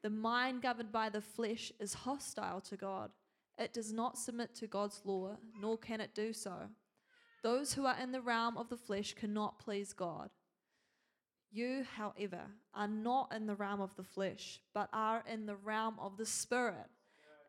The 0.02 0.10
mind 0.10 0.62
governed 0.62 0.92
by 0.92 1.10
the 1.10 1.22
flesh 1.22 1.72
is 1.80 1.94
hostile 1.94 2.62
to 2.62 2.78
God. 2.78 3.12
It 3.58 3.74
does 3.74 3.92
not 3.92 4.18
submit 4.18 4.56
to 4.56 4.68
God's 4.68 5.02
law, 5.04 5.36
nor 5.60 5.78
can 5.78 6.00
it 6.00 6.16
do 6.16 6.32
so. 6.32 6.70
Those 7.44 7.74
who 7.74 7.86
are 7.86 7.98
in 8.02 8.12
the 8.12 8.22
realm 8.22 8.58
of 8.58 8.70
the 8.70 8.78
flesh 8.78 9.14
cannot 9.14 9.60
please 9.60 9.94
God. 9.94 10.30
You, 11.52 11.84
however, 11.96 12.42
are 12.74 12.88
not 12.88 13.34
in 13.36 13.48
the 13.48 13.56
realm 13.56 13.82
of 13.82 13.96
the 13.96 14.04
flesh, 14.04 14.62
but 14.74 14.90
are 14.94 15.24
in 15.30 15.46
the 15.46 15.56
realm 15.56 15.96
of 16.00 16.18
the 16.18 16.26
Spirit. 16.26 16.88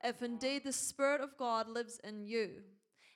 If 0.03 0.23
indeed 0.23 0.65
the 0.65 0.73
Spirit 0.73 1.21
of 1.21 1.37
God 1.37 1.69
lives 1.69 2.01
in 2.03 2.25
you, 2.25 2.63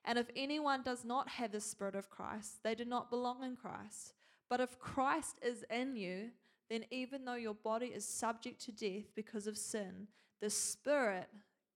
and 0.04 0.18
if 0.18 0.28
anyone 0.36 0.82
does 0.82 1.04
not 1.04 1.28
have 1.30 1.52
the 1.52 1.60
Spirit 1.60 1.94
of 1.94 2.10
Christ, 2.10 2.62
they 2.62 2.74
do 2.74 2.84
not 2.84 3.08
belong 3.08 3.42
in 3.42 3.56
Christ. 3.56 4.12
But 4.50 4.60
if 4.60 4.78
Christ 4.78 5.38
is 5.42 5.64
in 5.70 5.96
you, 5.96 6.30
then 6.70 6.84
even 6.90 7.24
though 7.24 7.34
your 7.34 7.54
body 7.54 7.86
is 7.86 8.04
subject 8.04 8.60
to 8.64 8.72
death 8.72 9.12
because 9.14 9.46
of 9.46 9.56
sin, 9.56 10.08
the 10.40 10.50
Spirit 10.50 11.28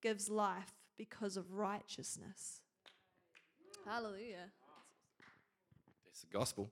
gives 0.03 0.29
life 0.29 0.73
because 0.97 1.37
of 1.37 1.53
righteousness. 1.53 2.61
Hallelujah. 3.87 4.51
It's 6.09 6.21
the 6.21 6.39
gospel. 6.39 6.71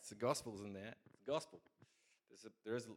It's 0.00 0.08
the 0.08 0.16
gospel's 0.16 0.60
in 0.62 0.72
there. 0.72 0.94
It's 1.06 1.16
the 1.24 1.30
gospel. 1.30 1.60
There's 2.28 2.44
a, 2.44 2.48
there 2.64 2.76
is 2.76 2.84
a, 2.86 2.94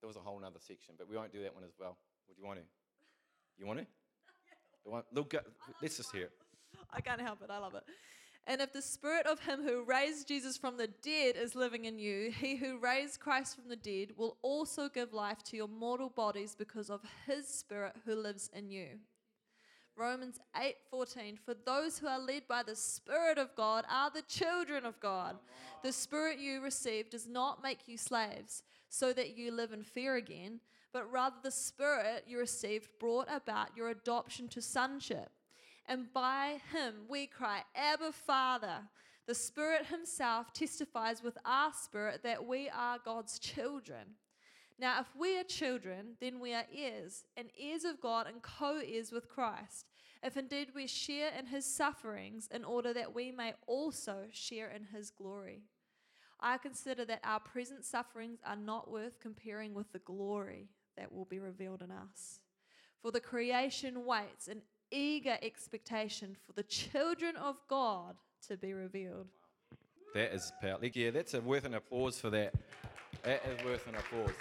there 0.00 0.08
was 0.08 0.16
a 0.16 0.20
whole 0.20 0.42
other 0.44 0.58
section, 0.58 0.94
but 0.96 1.08
we 1.08 1.16
won't 1.16 1.32
do 1.32 1.42
that 1.42 1.54
one 1.54 1.64
as 1.64 1.74
well. 1.78 1.98
Would 2.28 2.38
you 2.38 2.44
want 2.44 2.58
to? 2.58 2.64
You 3.58 3.66
want 3.66 3.80
to? 3.80 3.86
Want, 4.90 5.04
look, 5.12 5.34
let's 5.82 5.98
just 5.98 6.10
hear 6.12 6.24
it. 6.24 6.32
I 6.90 7.02
can't 7.02 7.20
help 7.20 7.42
it. 7.42 7.50
I 7.50 7.58
love 7.58 7.74
it. 7.74 7.82
And 8.48 8.62
if 8.62 8.72
the 8.72 8.80
spirit 8.80 9.26
of 9.26 9.40
him 9.40 9.62
who 9.62 9.84
raised 9.84 10.26
Jesus 10.26 10.56
from 10.56 10.78
the 10.78 10.86
dead 10.86 11.36
is 11.36 11.54
living 11.54 11.84
in 11.84 11.98
you, 11.98 12.30
he 12.30 12.56
who 12.56 12.78
raised 12.78 13.20
Christ 13.20 13.54
from 13.54 13.68
the 13.68 13.76
dead 13.76 14.12
will 14.16 14.38
also 14.40 14.88
give 14.88 15.12
life 15.12 15.42
to 15.44 15.56
your 15.58 15.68
mortal 15.68 16.08
bodies 16.08 16.56
because 16.58 16.88
of 16.88 17.02
his 17.26 17.46
spirit 17.46 17.94
who 18.06 18.14
lives 18.14 18.48
in 18.54 18.70
you. 18.70 19.00
Romans 19.94 20.40
8:14 20.56 21.38
For 21.38 21.52
those 21.52 21.98
who 21.98 22.06
are 22.06 22.18
led 22.18 22.48
by 22.48 22.62
the 22.62 22.74
spirit 22.74 23.36
of 23.36 23.54
God 23.54 23.84
are 23.90 24.10
the 24.10 24.22
children 24.22 24.86
of 24.86 24.98
God. 24.98 25.38
The 25.82 25.92
spirit 25.92 26.38
you 26.38 26.62
received 26.62 27.10
does 27.10 27.26
not 27.26 27.62
make 27.62 27.86
you 27.86 27.98
slaves 27.98 28.62
so 28.88 29.12
that 29.12 29.36
you 29.36 29.50
live 29.50 29.72
in 29.72 29.82
fear 29.82 30.14
again, 30.16 30.60
but 30.94 31.12
rather 31.12 31.36
the 31.42 31.50
spirit 31.50 32.24
you 32.26 32.38
received 32.38 32.88
brought 32.98 33.28
about 33.28 33.76
your 33.76 33.90
adoption 33.90 34.48
to 34.48 34.62
sonship 34.62 35.32
and 35.88 36.12
by 36.12 36.60
him 36.72 36.94
we 37.08 37.26
cry, 37.26 37.62
Abba, 37.74 38.12
Father. 38.12 38.82
The 39.26 39.34
Spirit 39.34 39.86
Himself 39.86 40.54
testifies 40.54 41.22
with 41.22 41.36
our 41.44 41.72
spirit 41.74 42.22
that 42.22 42.46
we 42.46 42.70
are 42.70 42.98
God's 43.04 43.38
children. 43.38 44.14
Now, 44.78 45.00
if 45.00 45.08
we 45.14 45.38
are 45.38 45.44
children, 45.44 46.16
then 46.18 46.40
we 46.40 46.54
are 46.54 46.64
heirs, 46.74 47.24
and 47.36 47.48
heirs 47.60 47.84
of 47.84 48.00
God 48.00 48.26
and 48.26 48.40
co 48.42 48.80
heirs 48.80 49.12
with 49.12 49.28
Christ, 49.28 49.86
if 50.22 50.36
indeed 50.36 50.68
we 50.74 50.86
share 50.86 51.30
in 51.38 51.46
His 51.46 51.66
sufferings, 51.66 52.48
in 52.50 52.64
order 52.64 52.94
that 52.94 53.14
we 53.14 53.30
may 53.30 53.52
also 53.66 54.24
share 54.32 54.70
in 54.70 54.84
His 54.84 55.10
glory. 55.10 55.64
I 56.40 56.56
consider 56.56 57.04
that 57.04 57.20
our 57.24 57.40
present 57.40 57.84
sufferings 57.84 58.38
are 58.46 58.56
not 58.56 58.90
worth 58.90 59.20
comparing 59.20 59.74
with 59.74 59.92
the 59.92 59.98
glory 59.98 60.68
that 60.96 61.12
will 61.12 61.24
be 61.26 61.38
revealed 61.38 61.82
in 61.82 61.90
us. 61.90 62.40
For 63.02 63.10
the 63.10 63.20
creation 63.20 64.06
waits 64.06 64.48
in 64.48 64.62
eager 64.90 65.36
expectation 65.42 66.36
for 66.46 66.52
the 66.52 66.62
children 66.62 67.36
of 67.36 67.56
God 67.68 68.16
to 68.48 68.56
be 68.56 68.72
revealed. 68.72 69.28
That 70.14 70.34
is 70.34 70.52
powerful. 70.60 70.88
Yeah, 70.92 71.10
that's 71.10 71.34
a 71.34 71.40
worth 71.40 71.64
an 71.64 71.74
applause 71.74 72.18
for 72.18 72.30
that. 72.30 72.54
That 73.22 73.42
is 73.46 73.64
worth 73.64 73.86
an 73.86 73.94
applause. 73.96 74.34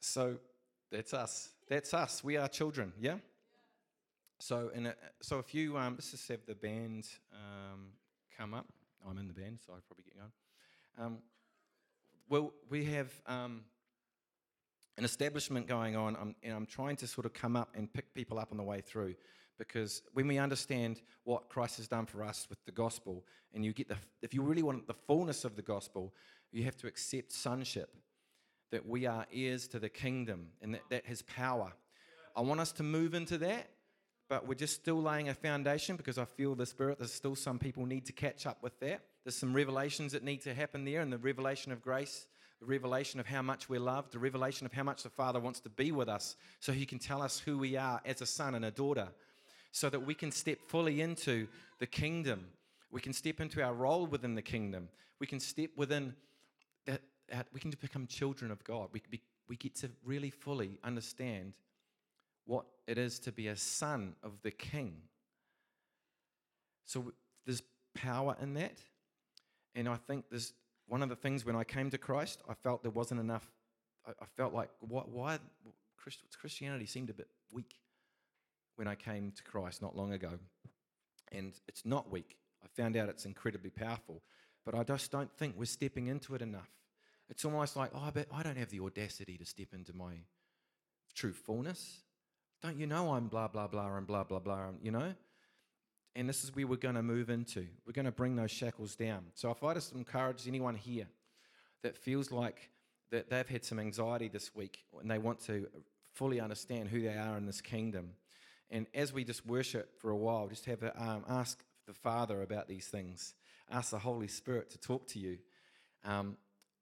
So 0.00 0.36
that's 0.90 1.14
us. 1.14 1.50
That's 1.68 1.94
us. 1.94 2.24
We 2.24 2.36
are 2.36 2.48
children. 2.48 2.92
Yeah. 3.00 3.16
So 4.38 4.70
and 4.74 4.94
so 5.20 5.38
if 5.38 5.54
you 5.54 5.76
um, 5.76 5.94
let's 5.94 6.10
just 6.10 6.28
have 6.28 6.44
the 6.46 6.54
band 6.54 7.06
um, 7.32 7.92
come 8.36 8.54
up. 8.54 8.66
I'm 9.08 9.18
in 9.18 9.26
the 9.26 9.34
band, 9.34 9.58
so 9.64 9.72
I'd 9.72 9.84
probably 9.86 10.04
get 10.04 10.16
going. 10.16 10.32
Um, 10.98 11.18
well, 12.28 12.52
we 12.70 12.84
have 12.86 13.10
um, 13.26 13.62
an 14.98 15.04
establishment 15.04 15.66
going 15.66 15.96
on, 15.96 16.16
um, 16.16 16.34
and 16.42 16.54
I'm 16.54 16.66
trying 16.66 16.96
to 16.96 17.06
sort 17.06 17.26
of 17.26 17.32
come 17.32 17.56
up 17.56 17.70
and 17.74 17.92
pick 17.92 18.12
people 18.14 18.38
up 18.38 18.48
on 18.50 18.58
the 18.58 18.62
way 18.62 18.80
through. 18.80 19.14
Because 19.58 20.02
when 20.12 20.26
we 20.26 20.38
understand 20.38 21.02
what 21.24 21.48
Christ 21.48 21.76
has 21.76 21.88
done 21.88 22.06
for 22.06 22.24
us 22.24 22.46
with 22.50 22.58
the 22.64 22.72
gospel, 22.72 23.24
and 23.54 23.64
you 23.64 23.72
get 23.72 23.88
the, 23.88 23.96
if 24.22 24.34
you 24.34 24.42
really 24.42 24.62
want 24.62 24.86
the 24.86 24.94
fullness 24.94 25.44
of 25.44 25.56
the 25.56 25.62
gospel, 25.62 26.12
you 26.50 26.64
have 26.64 26.76
to 26.78 26.86
accept 26.86 27.32
sonship, 27.32 27.94
that 28.70 28.86
we 28.86 29.06
are 29.06 29.26
heirs 29.32 29.68
to 29.68 29.78
the 29.78 29.88
kingdom, 29.88 30.48
and 30.60 30.74
that, 30.74 30.82
that 30.90 31.06
has 31.06 31.22
power. 31.22 31.72
I 32.34 32.40
want 32.40 32.60
us 32.60 32.72
to 32.72 32.82
move 32.82 33.14
into 33.14 33.38
that, 33.38 33.68
but 34.28 34.48
we're 34.48 34.54
just 34.54 34.74
still 34.74 35.00
laying 35.00 35.28
a 35.28 35.34
foundation 35.34 35.96
because 35.96 36.16
I 36.16 36.24
feel 36.24 36.54
the 36.54 36.66
Spirit, 36.66 36.98
there's 36.98 37.12
still 37.12 37.36
some 37.36 37.58
people 37.58 37.84
need 37.84 38.06
to 38.06 38.12
catch 38.12 38.46
up 38.46 38.62
with 38.62 38.78
that. 38.80 39.02
There's 39.24 39.36
some 39.36 39.54
revelations 39.54 40.12
that 40.12 40.24
need 40.24 40.42
to 40.42 40.54
happen 40.54 40.84
there, 40.84 41.02
and 41.02 41.12
the 41.12 41.18
revelation 41.18 41.70
of 41.70 41.82
grace, 41.82 42.26
the 42.62 42.66
revelation 42.66 43.18
of 43.18 43.26
how 43.26 43.42
much 43.42 43.68
we're 43.68 43.80
loved, 43.80 44.12
the 44.12 44.20
revelation 44.20 44.64
of 44.64 44.72
how 44.72 44.84
much 44.84 45.02
the 45.02 45.10
Father 45.10 45.40
wants 45.40 45.58
to 45.58 45.68
be 45.68 45.90
with 45.90 46.08
us 46.08 46.36
so 46.60 46.70
He 46.70 46.86
can 46.86 47.00
tell 47.00 47.20
us 47.20 47.40
who 47.40 47.58
we 47.58 47.76
are 47.76 48.00
as 48.04 48.20
a 48.20 48.26
son 48.26 48.54
and 48.54 48.64
a 48.64 48.70
daughter, 48.70 49.08
so 49.72 49.90
that 49.90 50.06
we 50.06 50.14
can 50.14 50.30
step 50.30 50.58
fully 50.68 51.00
into 51.00 51.48
the 51.80 51.86
kingdom. 51.86 52.46
We 52.92 53.00
can 53.00 53.12
step 53.12 53.40
into 53.40 53.60
our 53.64 53.74
role 53.74 54.06
within 54.06 54.36
the 54.36 54.42
kingdom. 54.42 54.88
We 55.18 55.26
can 55.26 55.40
step 55.40 55.70
within 55.76 56.14
that, 56.86 57.00
that 57.30 57.40
uh, 57.40 57.42
we 57.52 57.58
can 57.58 57.70
become 57.70 58.06
children 58.06 58.52
of 58.52 58.62
God. 58.62 58.90
We, 58.92 59.02
we, 59.10 59.20
we 59.48 59.56
get 59.56 59.74
to 59.76 59.90
really 60.04 60.30
fully 60.30 60.78
understand 60.84 61.54
what 62.46 62.66
it 62.86 62.96
is 62.96 63.18
to 63.20 63.32
be 63.32 63.48
a 63.48 63.56
son 63.56 64.14
of 64.22 64.34
the 64.42 64.52
king. 64.52 64.98
So 66.84 67.12
there's 67.44 67.62
power 67.94 68.36
in 68.40 68.54
that. 68.54 68.76
And 69.74 69.88
I 69.88 69.96
think 69.96 70.26
there's 70.30 70.52
one 70.92 71.02
of 71.02 71.08
the 71.08 71.16
things 71.16 71.46
when 71.46 71.56
I 71.56 71.64
came 71.64 71.88
to 71.88 71.96
Christ, 71.96 72.42
I 72.46 72.52
felt 72.52 72.82
there 72.82 72.90
wasn't 72.90 73.18
enough. 73.18 73.50
I, 74.06 74.10
I 74.10 74.26
felt 74.36 74.52
like, 74.52 74.68
what, 74.80 75.08
why? 75.08 75.38
Christ, 75.96 76.18
Christianity 76.38 76.84
seemed 76.84 77.08
a 77.08 77.14
bit 77.14 77.28
weak 77.50 77.76
when 78.76 78.86
I 78.86 78.94
came 78.94 79.32
to 79.34 79.42
Christ 79.42 79.80
not 79.80 79.96
long 79.96 80.12
ago. 80.12 80.32
And 81.32 81.54
it's 81.66 81.86
not 81.86 82.12
weak. 82.12 82.36
I 82.62 82.66
found 82.76 82.98
out 82.98 83.08
it's 83.08 83.24
incredibly 83.24 83.70
powerful. 83.70 84.20
But 84.66 84.74
I 84.74 84.84
just 84.84 85.10
don't 85.10 85.32
think 85.32 85.54
we're 85.56 85.64
stepping 85.64 86.08
into 86.08 86.34
it 86.34 86.42
enough. 86.42 86.68
It's 87.30 87.46
almost 87.46 87.74
like, 87.74 87.90
oh, 87.94 88.10
but 88.12 88.26
I 88.30 88.42
don't 88.42 88.58
have 88.58 88.68
the 88.68 88.80
audacity 88.80 89.38
to 89.38 89.46
step 89.46 89.68
into 89.72 89.96
my 89.96 90.12
true 91.14 91.32
fullness. 91.32 92.02
Don't 92.62 92.76
you 92.76 92.86
know 92.86 93.14
I'm 93.14 93.28
blah, 93.28 93.48
blah, 93.48 93.66
blah, 93.66 93.96
and 93.96 94.06
blah, 94.06 94.24
blah, 94.24 94.40
blah, 94.40 94.68
and, 94.68 94.78
you 94.82 94.90
know? 94.90 95.14
And 96.14 96.28
this 96.28 96.44
is 96.44 96.54
where 96.54 96.66
we're 96.66 96.76
going 96.76 96.94
to 96.94 97.02
move 97.02 97.30
into. 97.30 97.66
We're 97.86 97.92
going 97.92 98.06
to 98.06 98.12
bring 98.12 98.36
those 98.36 98.50
shackles 98.50 98.94
down. 98.94 99.24
So 99.34 99.50
if 99.50 99.64
I 99.64 99.74
just 99.74 99.92
encourage 99.94 100.46
anyone 100.46 100.74
here 100.74 101.06
that 101.82 101.96
feels 101.96 102.30
like 102.30 102.70
that 103.10 103.30
they've 103.30 103.48
had 103.48 103.64
some 103.64 103.78
anxiety 103.78 104.28
this 104.28 104.54
week 104.54 104.84
and 105.00 105.10
they 105.10 105.18
want 105.18 105.40
to 105.46 105.66
fully 106.14 106.40
understand 106.40 106.88
who 106.88 107.00
they 107.00 107.16
are 107.16 107.36
in 107.36 107.46
this 107.46 107.60
kingdom, 107.60 108.10
and 108.70 108.86
as 108.94 109.12
we 109.12 109.24
just 109.24 109.46
worship 109.46 109.98
for 110.00 110.10
a 110.10 110.16
while, 110.16 110.48
just 110.48 110.66
have 110.66 110.82
a, 110.82 111.02
um, 111.02 111.24
ask 111.28 111.62
the 111.86 111.94
Father 111.94 112.42
about 112.42 112.68
these 112.68 112.86
things. 112.86 113.34
Ask 113.70 113.90
the 113.90 113.98
Holy 113.98 114.28
Spirit 114.28 114.70
to 114.70 114.78
talk 114.78 115.08
to 115.08 115.18
you. 115.18 115.38
Um, 116.04 116.36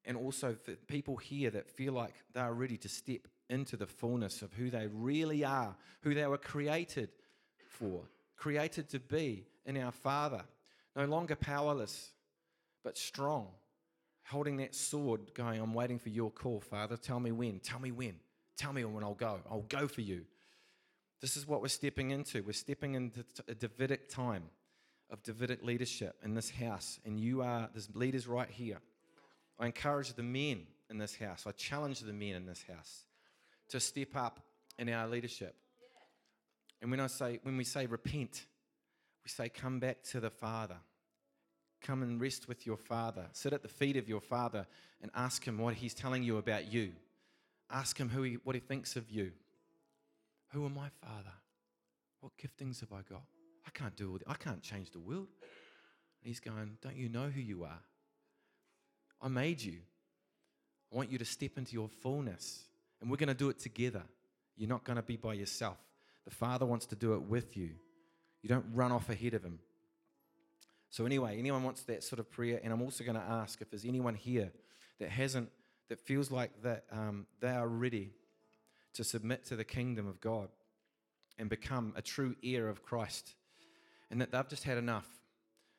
and 0.04 0.16
also 0.16 0.54
for 0.54 0.72
people 0.72 1.16
here 1.16 1.50
that 1.50 1.68
feel 1.68 1.92
like 1.92 2.14
they 2.32 2.40
are 2.40 2.54
ready 2.54 2.76
to 2.78 2.88
step 2.88 3.28
into 3.48 3.76
the 3.76 3.86
fullness 3.86 4.42
of 4.42 4.52
who 4.54 4.70
they 4.70 4.86
really 4.86 5.44
are, 5.44 5.76
who 6.02 6.14
they 6.14 6.26
were 6.26 6.38
created 6.38 7.10
for, 7.68 8.02
created 8.40 8.88
to 8.88 8.98
be 8.98 9.44
in 9.66 9.76
our 9.76 9.92
Father. 9.92 10.42
No 10.96 11.04
longer 11.04 11.36
powerless, 11.36 12.10
but 12.82 12.96
strong, 12.96 13.48
holding 14.24 14.56
that 14.56 14.74
sword, 14.74 15.34
going, 15.34 15.60
I'm 15.60 15.74
waiting 15.74 15.98
for 15.98 16.08
your 16.08 16.30
call, 16.30 16.60
Father. 16.60 16.96
Tell 16.96 17.20
me 17.20 17.32
when. 17.32 17.60
Tell 17.60 17.78
me 17.78 17.92
when. 17.92 18.14
Tell 18.56 18.72
me 18.72 18.82
when 18.84 19.04
I'll 19.04 19.14
go. 19.14 19.40
I'll 19.48 19.66
go 19.68 19.86
for 19.86 20.00
you. 20.00 20.22
This 21.20 21.36
is 21.36 21.46
what 21.46 21.60
we're 21.60 21.68
stepping 21.68 22.12
into. 22.12 22.42
We're 22.42 22.52
stepping 22.52 22.94
into 22.94 23.24
a 23.46 23.54
Davidic 23.54 24.08
time 24.08 24.44
of 25.10 25.22
Davidic 25.22 25.62
leadership 25.62 26.16
in 26.24 26.34
this 26.34 26.48
house. 26.48 26.98
And 27.04 27.20
you 27.20 27.42
are, 27.42 27.68
there's 27.74 27.90
leaders 27.94 28.26
right 28.26 28.48
here. 28.48 28.78
I 29.58 29.66
encourage 29.66 30.14
the 30.14 30.22
men 30.22 30.62
in 30.88 30.96
this 30.96 31.14
house, 31.14 31.44
I 31.46 31.52
challenge 31.52 32.00
the 32.00 32.12
men 32.12 32.34
in 32.34 32.46
this 32.46 32.64
house 32.68 33.04
to 33.68 33.78
step 33.78 34.16
up 34.16 34.40
in 34.78 34.88
our 34.88 35.06
leadership. 35.06 35.54
And 36.80 36.90
when 36.90 37.00
I 37.00 37.08
say, 37.08 37.40
when 37.42 37.56
we 37.56 37.64
say 37.64 37.86
repent, 37.86 38.46
we 39.24 39.28
say 39.28 39.48
come 39.48 39.80
back 39.80 40.02
to 40.04 40.20
the 40.20 40.30
Father. 40.30 40.76
Come 41.82 42.02
and 42.02 42.20
rest 42.20 42.48
with 42.48 42.66
your 42.66 42.76
Father. 42.76 43.26
Sit 43.32 43.52
at 43.52 43.62
the 43.62 43.68
feet 43.68 43.96
of 43.96 44.08
your 44.08 44.20
Father 44.20 44.66
and 45.02 45.10
ask 45.14 45.44
Him 45.44 45.58
what 45.58 45.74
He's 45.74 45.94
telling 45.94 46.22
you 46.22 46.36
about 46.38 46.72
you. 46.72 46.92
Ask 47.70 47.98
Him 47.98 48.08
who 48.08 48.22
he, 48.22 48.34
what 48.44 48.54
He 48.54 48.60
thinks 48.60 48.96
of 48.96 49.10
you. 49.10 49.32
Who 50.52 50.66
am 50.66 50.78
I, 50.78 50.88
Father? 51.06 51.32
What 52.20 52.32
giftings 52.36 52.80
have 52.80 52.92
I 52.92 53.02
got? 53.08 53.22
I 53.66 53.70
can't 53.70 53.96
do 53.96 54.12
all 54.12 54.18
that. 54.18 54.28
I 54.28 54.34
can't 54.34 54.62
change 54.62 54.90
the 54.90 54.98
world. 54.98 55.28
And 56.22 56.24
He's 56.24 56.40
going, 56.40 56.76
Don't 56.82 56.96
you 56.96 57.08
know 57.08 57.28
who 57.28 57.40
you 57.40 57.64
are? 57.64 57.80
I 59.22 59.28
made 59.28 59.62
you. 59.62 59.78
I 60.92 60.96
want 60.96 61.10
you 61.10 61.18
to 61.18 61.24
step 61.24 61.52
into 61.56 61.72
your 61.72 61.88
fullness. 61.88 62.64
And 63.00 63.10
we're 63.10 63.16
going 63.16 63.28
to 63.28 63.34
do 63.34 63.48
it 63.48 63.58
together. 63.58 64.02
You're 64.56 64.68
not 64.68 64.84
going 64.84 64.96
to 64.96 65.02
be 65.02 65.16
by 65.16 65.34
yourself. 65.34 65.78
The 66.24 66.34
Father 66.34 66.66
wants 66.66 66.86
to 66.86 66.96
do 66.96 67.14
it 67.14 67.22
with 67.22 67.56
you. 67.56 67.70
You 68.42 68.48
don't 68.48 68.66
run 68.72 68.92
off 68.92 69.08
ahead 69.08 69.34
of 69.34 69.44
Him. 69.44 69.58
So, 70.90 71.06
anyway, 71.06 71.38
anyone 71.38 71.62
wants 71.62 71.82
that 71.84 72.02
sort 72.02 72.18
of 72.18 72.30
prayer? 72.30 72.60
And 72.62 72.72
I'm 72.72 72.82
also 72.82 73.04
going 73.04 73.16
to 73.16 73.22
ask 73.22 73.60
if 73.60 73.70
there's 73.70 73.84
anyone 73.84 74.14
here 74.14 74.50
that 74.98 75.08
hasn't, 75.08 75.50
that 75.88 76.00
feels 76.00 76.30
like 76.30 76.50
that 76.62 76.84
um, 76.90 77.26
they 77.40 77.50
are 77.50 77.68
ready 77.68 78.10
to 78.94 79.04
submit 79.04 79.44
to 79.46 79.56
the 79.56 79.64
kingdom 79.64 80.08
of 80.08 80.20
God 80.20 80.48
and 81.38 81.48
become 81.48 81.92
a 81.96 82.02
true 82.02 82.34
heir 82.42 82.68
of 82.68 82.82
Christ. 82.82 83.34
And 84.10 84.20
that 84.20 84.32
they've 84.32 84.48
just 84.48 84.64
had 84.64 84.78
enough. 84.78 85.06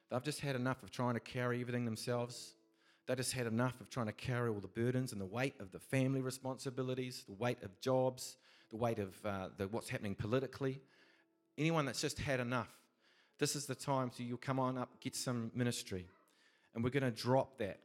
They've 0.10 0.24
just 0.24 0.40
had 0.40 0.56
enough 0.56 0.82
of 0.82 0.92
trying 0.92 1.16
to 1.16 1.20
carry 1.20 1.62
everything 1.62 1.86
themselves. 1.86 2.54
They 3.08 3.16
just 3.16 3.34
had 3.34 3.48
enough 3.48 3.80
of 3.82 3.90
trying 3.90 4.06
to 4.06 4.14
carry 4.14 4.50
all 4.50 4.60
the 4.60 4.68
burdens 4.68 5.12
and 5.12 5.20
the 5.20 5.26
weight 5.26 5.56
of 5.60 5.72
the 5.72 5.80
family 5.80 6.22
responsibilities, 6.22 7.24
the 7.28 7.34
weight 7.34 7.62
of 7.64 7.78
jobs, 7.82 8.38
the 8.72 8.78
weight 8.78 9.00
of 9.00 9.14
uh, 9.26 9.50
the, 9.58 9.68
what's 9.68 9.90
happening 9.90 10.16
politically. 10.16 10.82
Anyone 11.58 11.86
that's 11.86 12.02
just 12.02 12.20
had 12.20 12.40
enough, 12.40 12.70
this 13.38 13.56
is 13.56 13.66
the 13.66 13.76
time 13.76 14.12
so 14.16 14.24
you'll 14.24 14.38
come 14.38 14.60
on 14.60 14.78
up, 14.78 14.90
get 15.02 15.16
some 15.16 15.52
ministry. 15.54 16.08
And 16.74 16.84
we're 16.84 16.90
going 16.90 17.04
to 17.04 17.12
drop 17.12 17.58
that. 17.58 17.80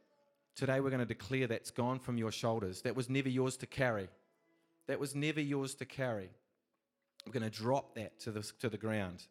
Today 0.55 0.81
we're 0.81 0.91
going 0.91 1.01
to 1.01 1.07
declare 1.07 1.47
that's 1.47 1.71
gone 1.71 1.99
from 1.99 2.17
your 2.17 2.33
shoulders. 2.33 2.83
That 2.83 2.95
was 2.95 3.11
never 3.11 3.29
yours 3.29 3.57
to 3.59 3.67
carry. 3.67 4.09
That 4.87 5.01
was 5.01 5.15
never 5.15 5.41
yours 5.41 5.75
to 5.77 5.85
carry. 5.85 6.31
We're 7.27 7.33
going 7.33 7.51
to 7.51 7.51
drop 7.51 7.95
that 7.97 8.21
to 8.21 8.31
the, 8.31 8.43
to 8.61 8.69
the 8.69 8.79
ground. 8.79 9.27